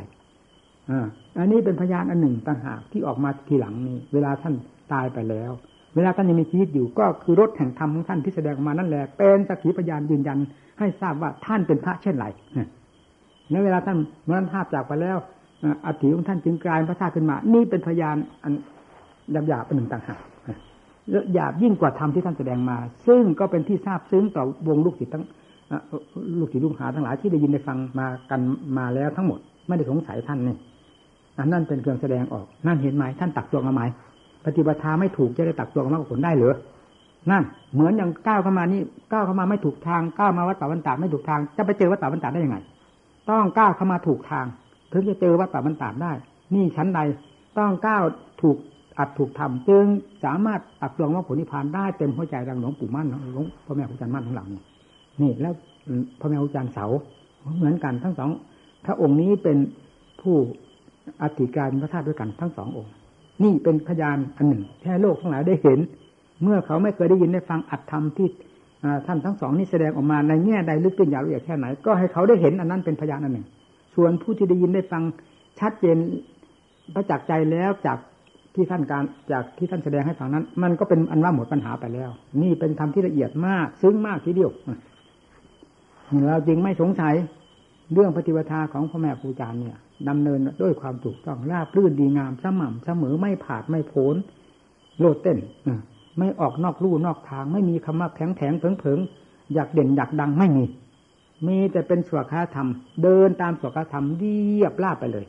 [1.40, 4.54] อันนี้เป็นพยานอันหนึ่งต่างหากที่ออกมาทีหลังนี้ เวลาท่าน
[4.94, 5.52] ตายไปแล้ว
[5.96, 10.38] เวลาท่านยังมีชีวิตอยู่ ก็คือรถแห่งธรรมของท่านที่แสดงออกมานั่นแหละเป็นสักขีพยานยืนยัน
[10.80, 12.26] ให้ทราบว่าท่านเป็นพระเช่นไร
[13.52, 15.18] ในเวลาท่านมรณภาพจากไปแล้ว
[15.86, 18.54] อัฐิของท่านจึงกลายพระธาตุขึ้นมา นี่เป็นพยานอัน
[19.48, 20.20] หยาบๆเป็นหนึ่งต่างหาก
[21.34, 22.78] หยาบยิ่งกว่าธรรมที่ท่านแสดงมา
[23.08, 25.24] ซึ่งก็เป็นที่ทราบซึ้งต่อวงลูกศิษย์ทั้ง
[26.40, 28.42] ลูกศิษย์ลูกหาทั้งหลายที่ได้ยินได้ฟังมากัน
[28.78, 30.56] มาแล้วทั้งหมด ไม่ได้สงสัยท่านนี่
[31.40, 33.84] อันนั่นเป็นเครื่องแสดงออก นั่นเห็นไหมท่านตักตวงมาไหม
[34.46, 36.54] ปฏิบัติธรรมไม่ถูกจะได้ตักตวงมากผลได้หรือ
[37.32, 42.58] นั่นเหมือนอย่างก้าวเข้ามานี่ก้าวเข้ามาไม่ถูกทางก้าวมาวัดป่าบรรดาไม่ถูกทาง จะไปเจอวัดป่าบรรดาได้ยังไง
[43.30, 44.46] ต้องก้าวเข้ามาถูกทาง
[44.92, 46.12] ถึงจะเจอวัดป่าบรรดาได้
[46.54, 47.00] นี่ชั้นใด
[47.58, 48.04] ต้องก้าว
[48.42, 48.58] ถูก
[49.00, 49.86] อัดถูกทำจึง
[50.24, 54.62] สามารถตักตวงว่าผลนิพพานได้เต็มหัวใจดังหลวงปู่มั่นหลวงพ่อแม่ครูอาจารย์มั่นทั้งหลังนี่
[55.22, 55.54] นี่แล้ว
[56.20, 56.86] พ่อแม่ครูอาจารย์เสา
[57.58, 58.30] เหมือนกันทั้งสอง
[58.86, 59.58] พระองค์นี้เป็น
[60.22, 60.36] ผู้
[61.24, 62.94] อธิการพระธาตุด้วยกันทั้งสององค์
[63.44, 65.80] นี่เป็นพยานอันหนึ่งแค่โลกทั้งหลายได้เห็น
[66.44, 68.28] เมื่อเขาไม่เคยได้ยินได้ฟังอัตธรรมที่
[69.08, 73.48] ท่านทั้งสองนี้แสดงออกมาในแง่ใดลึกซึ้งยาวละเอียดแค่ไหน ก็ให้เขาได้เห็นอันนั้นเป็นพยานอันหนึ่ง
[73.96, 75.04] ส่วนผู้ที่ได้ยินได้ฟัง
[75.60, 75.98] ชัดเจน
[76.94, 77.98] ประจักษ์ใจแล้วจาก
[78.56, 82.10] ที่ท่านการจากที่ท่านแสดงให้ฟังนั้น มันก็เป็นอันว่าหมดปัญหาไปแล้ว
[82.42, 84.52] นี่เป็นธรรมที่ละเอียดมาก ซึ้งมากทีเดียว
[86.28, 87.16] เราจริงไม่สงสัย
[87.94, 89.78] เรื่องปฏิบัติของพ่อแม่ครูอาจารย์เนี่ย
[90.10, 94.16] ดำเนินด้วยความถูกต้องราบรื่นดีงามสม่ำเสมอไม่ผาดไม่โผน
[95.00, 95.38] โลดเต้น
[96.18, 99.00] ไม่ออกนอกลู่นอกทาง ไม่มีคำว่าแข็งแข็งเผิงเผิง
[99.54, 100.66] อยากเด่นอยากดังไม่มี
[101.48, 102.68] มีแต่เป็นสวขาธรรม
[103.04, 105.26] เดินตามสวขาธรรมเรียบลาบไปเลย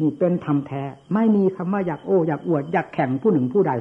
[0.00, 0.82] นี่เป็นธรรมแท้
[1.14, 3.72] ไม่มีคำว่าอยากโอ้อยากอวดอยากแข่งผู้หนึ่งผู้ใด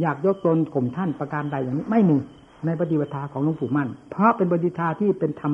[0.00, 2.16] อยากยกตนข่มท่านประการใดอย่างนี้ไม่มี
[2.66, 5.52] ในปฏิบัติของหลวงปู่มั่น เพราะเป็นปฏิทาที่เป็นธรรม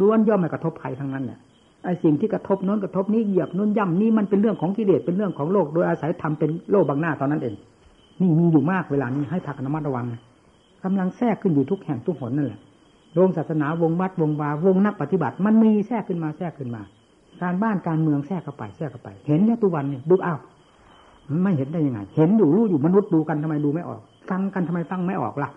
[0.00, 1.38] ล้วนๆย่อมไม่กระทบใครทั้งนั้นเนี่ย
[1.84, 7.54] ไอ้สิ่งที่กระทบน้นกระทบนี้เหยียบน้นย่ำนี่มันเป็นเรื่องของกิเลสเป็นเรื่องของโลกโดยอาศัยทำเป็นโลกบางหน้าตอนนั้นเอง
[8.20, 10.04] นี่มีอยู่มากเวลานี้ให้พักนมัดระวัง
[10.84, 12.60] กำลังแทรกขึ้นอยู่ทุกแห่งทุกหนนั่นแหละ
[13.14, 16.82] โรงศาสนาวงวัดวงวาวงนักปฏิบัติ มันมีแทรกขึ้นมาแทรกขึ้นมา
[17.42, 20.38] การบ้านการเมืองแทรกเข้าไปแทรกเข้าไป เห็นเนี่ยตุวันเนี่ยดูอ้าว
[21.42, 24.00] ไม่เห็นได้ยังไง เห็นอยู่รู้อยู่มนุษย์ดูกันทำไมดูไม่ออก
[24.30, 25.50] ฟังกันทำไมฟังไม่ออกล่ะ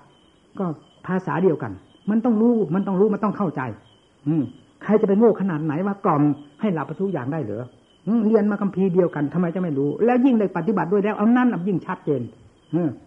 [0.59, 0.65] ก็
[1.07, 1.71] ภาษาเดียวกัน
[2.09, 3.93] มันต้องรู้มันต้องรู้มันต้องเข้าใจอืม
[4.84, 6.24] ใครจะไปโง่ขนาดไหนว่ากล่อม
[6.61, 7.61] ให้หลับประทุกอย่างได้เหรือ
[8.26, 12.21] เรียนมาคัมภีร์เดียวกันทำไมจะไม่รู้ แล้วยิ่งได้ปฏิบัติด้วยแล้วเอานั่นยิ่งชัดเจน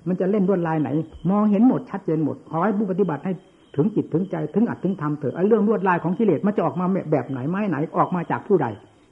[0.08, 0.88] มันจะเล่นด้วยลายไหน
[1.30, 3.32] มองเห็นหมดชัดเจนหมดขอให้ผู้ปฏิบัติให้
[3.76, 8.66] ถึงจิตถึงใจถึงอัดถึงทำเถอะเรื่องลวดลายของกิเลสมันจะออกมาแบบไหนไม้ไหนออกมาจากผู้ใด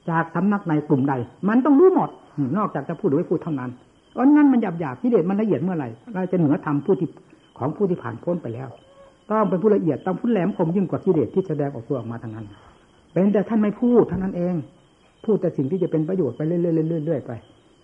[0.09, 1.13] จากสำนักในกลุ่มใด
[1.49, 2.09] มันต้องรู้หมด
[2.57, 3.69] นอกจากจะพูดหรือไม่พูดเท่านั้น
[4.13, 7.09] เพราะนั้นมันหยาบหยาบกิเลสมันละเอียดเมื่อไหร่เราจะเหนือธรรมผู้ที่
[7.57, 8.69] ของผู้ที่ผ่านพ้นไปแล้ว
[9.31, 12.45] ต้องเป็นผู้ละเอียดต้องพูดแหลมคมยิ่งกว่ากิเลสที่แสดงออกตัวออกมาทางนั้น
[13.13, 14.55] เป็นแต่ท่านไม่พูดเท่านั้นเอง
[15.25, 17.31] พูดแต่สิ่งที่จะเป็นประโยชน์ไปเรื่อยๆๆไป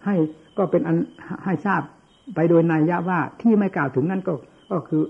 [0.05, 0.15] ให้
[0.57, 0.97] ก็เป็นอัน
[1.43, 1.81] ให้ทราบ
[2.35, 4.33] ไปโดยนัยยะว่าที่ไม่กล่าวถึงนั้นก็
[4.71, 5.01] ก็คือ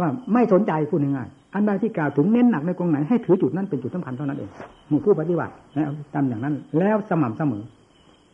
[0.00, 4.50] ว่าไม่สนใจพูดง่ายๆอันใดที่กล่าวถึงเน้นหนักในกองไหนให้ถือจุดนั้นเป็นจุดสำคัญเท่านั้นเอง
[4.90, 7.62] มีผู้ปฏิบัติแล้วทำอย่างนั้น แล้วสม่ำเสมอ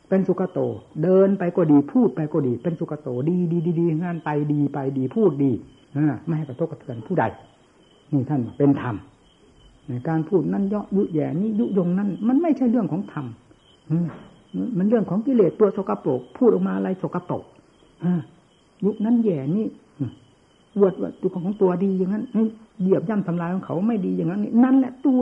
[0.08, 0.58] เป็นสุขโต
[1.02, 5.52] เดินไปก็ดีพูดไปก็ดี เป็นสุขโตดีดีดีดีงานไปดีไปดีพูดดี
[6.26, 7.24] ไม่ให้กระทบกระเทือนผู้ใด
[8.12, 8.96] นี่ท่านเป็นธรรม
[9.88, 13.26] ในการพูดนั่นเยาะยุแย่นี่ยุยงนั่นมันไม่ใช่เรื่องของธรรม
[14.78, 17.42] มันเรื่องของกิเลสตัวสกปรกพูดออกมาอะไรสกปรก
[18.86, 19.66] ยุคนั้นแย่นี่
[20.82, 22.24] วดว่าตัวของตัวดีอย่างนั้น
[22.80, 25.18] เหยียบย่ำทำลายของเขาไม่ดีอย่างนั้นนั่นแหละตัว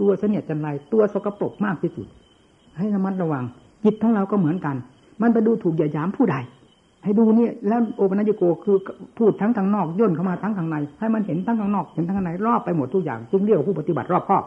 [0.00, 2.06] ตัวเสนียดจันไรตัวสกปรกมากที่สุด
[2.78, 3.44] ให้ระมัดระวัง
[3.84, 4.76] จิตของเราก็เหมือนกัน
[5.22, 6.36] มันไปดูถูกอย่ายามผู้ใด
[7.04, 8.76] ให้ดูเนี่ยแล้วโอปัญญโกคือ
[9.18, 14.44] พูดทั้งทางนอกย่นเข้ามาทั้งทางใน ให้มันเห็นทั้งทางนอกเห็นทั้งทางในรอบไปหมดทุกอย่างจึงเรียกว่าผู้ปฏิบัติรอบครอบ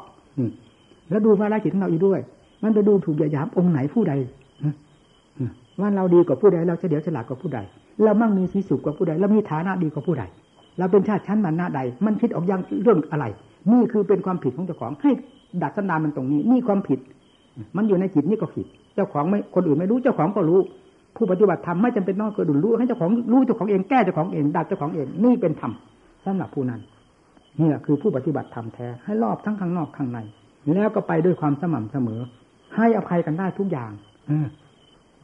[1.10, 2.20] แล้วดูภารกิจของเราอีกด้วย
[2.64, 4.14] มันไปดูถูกอย่ายามองค์ไหนผู้ใด
[5.80, 7.60] ว่าเราดีกว่าผู้ใดเราจะเดี๋ยวฉลาดกว่าผู้ใด
[8.04, 10.24] เรามั่งมีสีสุขกว่าผู้ใดเรามีฐานะดีกว่าผู้ใด
[10.80, 13.26] เราเป็นชาติชั้นมันหน้าใด มันคิดออกยังเรื่องอะไร
[13.72, 15.12] นี่คือเป็นความผิดของเจ้าของให้
[15.62, 17.00] ดัดสันดานมันตรงนี้ นี่ความผิด
[17.78, 20.60] มันอยู่ในจิตนี่ก็ผิด เจ้าของไม่คนอื่นไม่รู้เจ้าของก็รู้
[21.16, 25.72] ผู้ปฏิบัติธรรมไม่จำเป็นต้องคนอื่นรู้ให้เจ้าของรู้เจ้าของเองแก้เจ้าของเองดัดเจ้าของเองนี่เป็นธรรม
[26.26, 26.82] สำหรับผู้นั้น
[27.60, 30.20] นี่แหละคือผู้ปฏิบัติธรรมแท้ให้รอบทั้งข้างนอกข้างใน
[30.74, 32.22] แล้วก็ไปด้วยความสม่ำเสมอ
[32.76, 33.92] ให้อภัยกันได้ทุกอย่าง
[34.30, 34.32] อ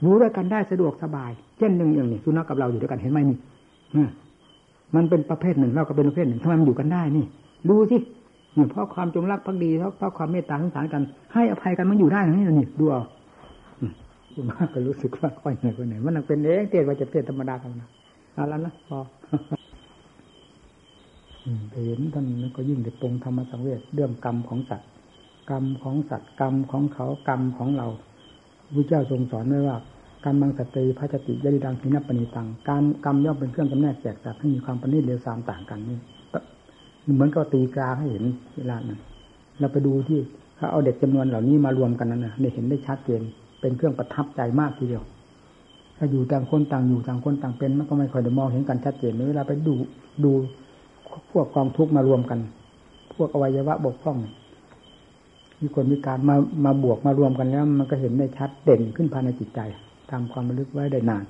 [0.02, 3.38] อยู่ด้วยกันได้สะดวกสบาย เช่นหนึ่งอย่างนี้สุนัขกับเราอยู่ด้วยกันเห็นไหมนี่
[4.96, 7.26] มันเป็นประเภทหนึ่งเราก็เป็นประเภทหนึ่งทำไมมันอยู่กันได้นี่
[7.70, 7.98] ดูสิ
[8.54, 11.02] เนี่ยเพราะความจงรักภักดีเพราะเพราะความเมตตาสงสารกัน
[11.34, 13.02] ให้อภัยกันมันอยู่ได้นี่นี่ดูเอา
[14.36, 17.88] คุณมากก็รู้สึกว่าค่อยเหนื่อยค่อยเหนื่อยมันเป็นเองเทศว่าจะเทศธรรมดาธรรมดา
[18.34, 19.00] เอาแล้วนะพอ
[21.86, 22.26] เห็นท่าน
[22.56, 24.90] ก็ยิ่งเด็ดตรงธรรมสังเวชเรื่องกรรมของสัตว์
[25.50, 27.88] กรรมของสัตว์กรรมของเขากรรมของเรา
[28.76, 29.78] พระเจ้าทรงสอนไว้ว่า
[30.26, 36.00] กรรมบางสตรีพระจติยริดังสินปณิตังการกรรมย่อมเป็นเครื่องกำแนกแจกสัตว์ให้มีความปณิเร็วสามต่างกันนี่
[37.16, 38.26] เหมือนก็ตีกลาให้เห็น
[38.58, 39.00] เวลานั้น
[39.60, 40.20] เราไปดูที่
[40.58, 43.22] เขาเอาเด็กจำนวนเหล่านี้มารวมกันนั้นนะได้เห็นได้ชัดเจน
[43.60, 45.04] เป็นเครื่องประทับใจมากทีเดียว
[45.98, 49.74] ถ้าอยู่ต่างคนต่างอยู่ต่างคนต่างเป็นมันก็ไม่ค่อยได้มองเห็นกันชัดเจนเวลาไปดู
[50.24, 50.32] ดู
[51.32, 52.40] พวกกองทุกมารวมกัน
[53.16, 54.18] พวกอวัยวะบกพร่อง
[55.62, 56.36] มีคนมีการมา
[56.66, 59.60] มาบวกมารวมกันแล้ว มันก็เห็นได้ชัดเด่นขึ้นภายในจิตใจ
[60.10, 61.24] ทำความระลึกไว้ได้นาน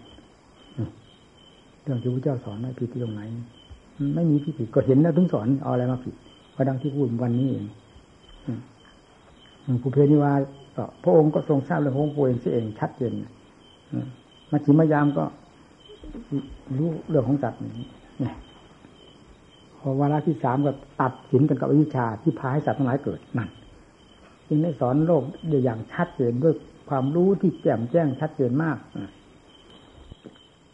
[1.83, 3.21] เรื่องที่พระเจ้าสอนไม่ผิดที่ตรงไหน
[4.15, 6.15] ไม่มีผิดผิดก็เห็นแล้วถึงสอนเอาอะไรมาผิด
[6.55, 7.65] ก็ดังที่พูดวันนี้เอง
[9.81, 10.33] ผู้เพนิวา
[11.03, 13.13] พระองค์ก็ทรงทราบเรื่องของพระเองเสียเองชัดเจน
[14.51, 15.23] มาชิมายามก็
[16.77, 18.31] รู้เรื่องของสัตว์นี่
[19.79, 20.71] พอวาระที่สามก็
[21.01, 23.49] ตัดสินกันกับวิชาที่พาให้สัตว์ทั้งหลายเกิดนั่น
[24.47, 25.23] จึงได้สอนโลก
[25.65, 26.53] อย่างชัดเจนด้วย
[26.89, 28.77] ความรู้ที่แจ่มแจ้งชัดเจนมาก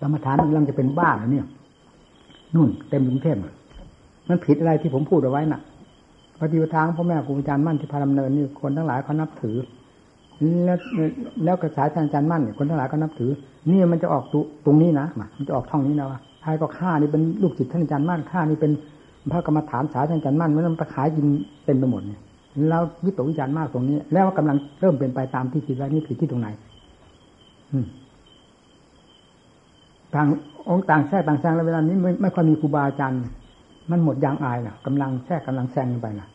[0.02, 1.48] กรรมฐานกำลังจะเป็นบ้านเนี่ย
[2.56, 3.38] นู่นเต็มกรุงเทพ
[4.28, 5.62] มันผิดอะไรที่ผมพูดเอาไว้น่ะ
[6.40, 9.58] ปฏิปทางพ่อแม่ครูอาจารย์มั่นที่พาดำเนินนี่คนทั้งหลายเขานับถือ
[10.66, 10.78] แล้ว
[11.44, 13.32] แล้วกระสายอาจารย์มั่นคนทั้งหลายก็นับถือ
[13.72, 14.24] นี่มันจะออก
[14.66, 18.72] ตรงนี้นะมันจะออกท่องนี้นะว่าใครก็ฆ่านี่เป็นลูกศิษย์ท่านอาจารย์มั่นฆ่านี่เป็น
[19.32, 21.28] พระกรรมฐานสายอาจารย์มั่นมันไปขายกิน
[21.66, 22.20] เต็มไปหมดเนี่ย
[22.70, 26.48] เราวิตกวิจารณ์มากตรงนี้ แล้วกำลังเริ่มเป็นไปตามที่คิดไว้นี่ผิดที่ตรงไหน
[30.14, 30.28] ต่าง
[30.70, 33.22] องค์ต่างแทรกต่างแซงแล้วเวลานี้ไม่ไม่ค่อยมีครูบาอาจารย์
[33.92, 36.28] มันหมดยางอายนะกำลังแทรกกำลังแซงไปนะ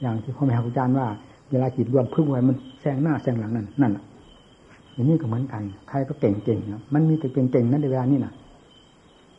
[0.00, 1.06] อย่างที่พ่อแม่ครูอาจารย์ว่า
[1.50, 3.92] เวลาจิตรวมพึ่งไว้มันแซงหน้าแซงหลังนั่นนั่น
[4.92, 8.32] อย่างนี้ก็เหมือนกัน ใครก็เก่งๆนะมันมีแต่เก่งๆนั่นในเวลานี้นะ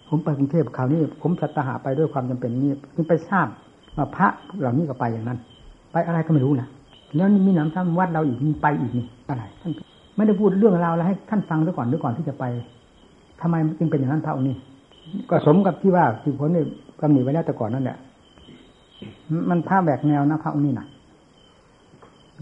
[0.10, 2.72] ผมไปกรุงเทพคราวนี้ ผมสัตหาไปด้วยความจำเป็นนี่
[3.10, 3.48] ไปทราบ
[3.98, 4.28] ว่าพระ
[4.60, 5.40] เหล่านี้ก็ไปอย่างนั้น
[5.92, 6.68] ไปอะไรก็ไม่รู้นะ
[7.16, 9.72] แล้วนี่มีหนำซ้ำวัดเราอีกมีไปอีกนี่อะไรท่าน
[10.16, 12.44] ไม่ได้พูดเรื่องราวอะไรให้ท่านฟังด้วยก่อนด้วยก่อนที่จะไป
[13.42, 14.56] ทำไมจึงเป็นอย่างนั้นพระองค์นี้
[15.30, 16.66] ก็สมกับที่ว่าที่ผลเนี่ย
[17.02, 17.98] กำหนดไว้แล้วแต่ก่อนนั่นแหละ
[19.50, 20.88] มันภาพแบกแนวนะพระองค์นี้นะ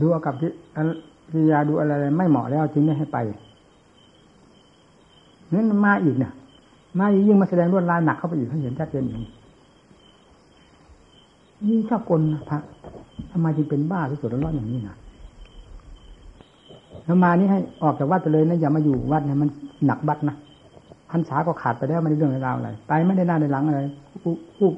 [0.01, 0.51] ดูอากับที่
[1.31, 3.17] พิยาดูอะไรไม่เหมาะแล้วจึงไม่ให้ไป
[5.53, 6.33] นี่นมาอีกเนี่ย
[6.99, 9.31] มายิ่งมาแสดงรวดลายหนักเข้าไปอีกเขาเห็นชัดเจนอย่างนี้
[11.67, 12.59] นี่ชอบกลนะพระ
[13.31, 14.95] ทำไมจึงเป็นบ้าที่สุดร้อนอย่างนี้นะ
[17.05, 19.49] แล้วมานี่ให้ออกจากวัดไปเลยนะอย่ามาอยู่วัดเนี่ยมัน
[19.85, 20.35] หนักบัดนะ
[21.11, 23.81] พรรษาก็ขาดไปแล้วไม่ได้เรื่องราวอะไรไปไม่ได้หน้าในหลังอะไร
[24.23, 24.69] ผู้ผู้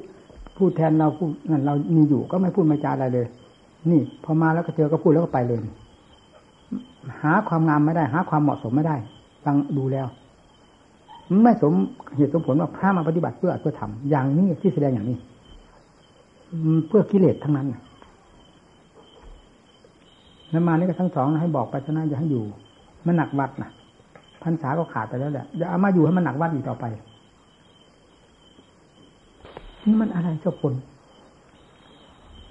[0.56, 3.26] พูดแทนเราพูดนั่นเรามีอยู่ก็ไม่พูดไม่จาอะไรเลย
[3.90, 5.58] นี่ พอมาแล้วก็เจอก็พูดแล้วก็ไปเลย
[7.22, 8.96] หาความงามไม่ได้ หาความเหมาะสมไม่ได้
[9.44, 10.06] ฟังดูแล้ว
[11.42, 11.72] ไม่สม
[12.16, 15.16] เหตุสมผลว่าพระมาปฏิบัติเพื่อเพื่อทำอย่างนี้ที่แสดงอย่างนี้
[16.88, 17.66] เพื่อกิเลสทั้งนั้น
[20.50, 22.44] แล้วมานี่ก็ทั้งสองให้บอกไปชนะอย่าให้อยู่
[23.06, 23.70] มันหนักวัดนะ
[24.42, 26.84] พรรษาก็ขาดไปแล้วแหละอย่าเอามาอยู่ให้มันหนักวัดอีกต่อไป
[29.86, 30.74] นี่มันอะไรเจ้าคน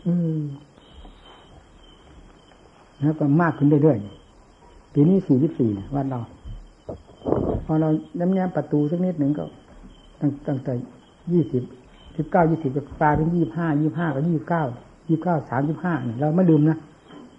[0.05, 0.41] อืม
[3.01, 6.19] แล้วก็มากขึ้นเรื่อยๆปีนี้สี่สิบสี่วัดเรา
[7.65, 9.43] พอเราแย้มๆประตูสักนิดหนึ่งก็
[10.19, 10.73] ตั้งตั้งแต่
[11.31, 11.63] ยี่สิบ
[12.17, 14.63] สิบเก้ายี่สิบก็กลายเป็นยี่ห้ายี่ห้าก็ยี่เก้า
[15.09, 16.77] ยี่เก้าสามสิบห้าเนี่ยเราไม่ลืมนะ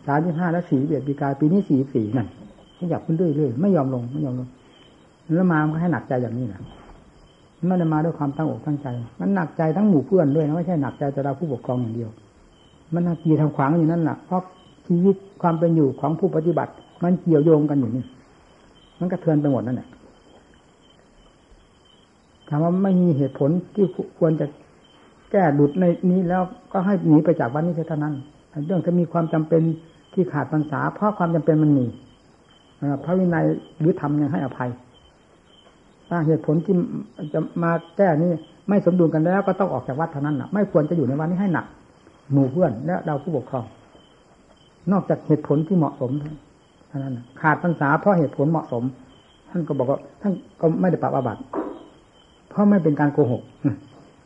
[0.07, 2.29] สามสิบห้าแล้วสี่เบียดปีกาปีนี้สี่สี่นั่น
[2.79, 4.49] ขยับขึ้นเรื่อยๆไม่ยอมลงไม่ยอมลง
[5.37, 6.61] แล้วมามันก็ให้หนักใจอย่างนี้นะ
[7.67, 8.87] ไม่ได้มาด้วยความตั้งอกตั้งใจ
[9.21, 12.11] มันหนักใจทั้งหมู่เพื่อนด้วยนะไม่ใช่หนักใจแต่เราผู้ปกครองอย่างเดียว
[12.95, 14.43] มันหนักกีทางขวางอยู่นั่นแหละเพราะ
[14.87, 16.73] ชีวิตความเป็นอยู่ของผู้ปฏิบัติ
[17.03, 18.05] มันเกี่ยวโยงกันอยู่นี่
[18.99, 19.89] มันกระเทือนไปหมดนั่นแหละ
[22.49, 23.87] ถามว่าไม่มีเหตุผลที่
[24.19, 24.47] ควรจะ
[25.31, 28.15] แก้ดุดในนี้แล้วก็ให้หนีไปจากวันนี้เท่านั้น
[28.67, 29.63] เรื่องจะมีความจำเป็น
[30.13, 31.87] ที่ขาดพรรษาเพราะความจำเป็นมันมี
[33.05, 33.45] พระวินัย
[33.79, 34.71] หรือธรรมยังให้อภัย
[36.09, 36.75] ถ้าเหตุผลที่
[37.33, 38.31] จะมาแก้นี้
[38.69, 41.67] ไม่สมดุลกันแล้ว ก็ต้องออกจากวัดเท่านั้นนะไม่ควรจะอยู่ในวันนี้ให้หนัก
[42.33, 43.65] หมู่เพื่อนและเราผู้ปกครอง
[44.93, 46.11] นอกจากเหตุผลที่เหมาะสม
[46.89, 48.83] เท่านั้นขาดพรรษาเพราะเหตุผลเหมาะสม
[49.51, 51.41] ท่านก็บอกว่าท่านก็ไม่ได้ปรับอาบัติ
[52.51, 53.43] เพราะไม่เป็นการโกหก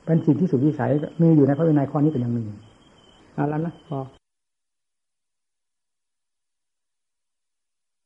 [0.07, 0.91] เป็นสิ่งที่สุดวิสัย
[1.23, 2.47] มีอยู่ในพระวินัยข้อนี้เป็นอย่างหนึ่ง
[3.35, 3.99] เอาแล้วนะพอ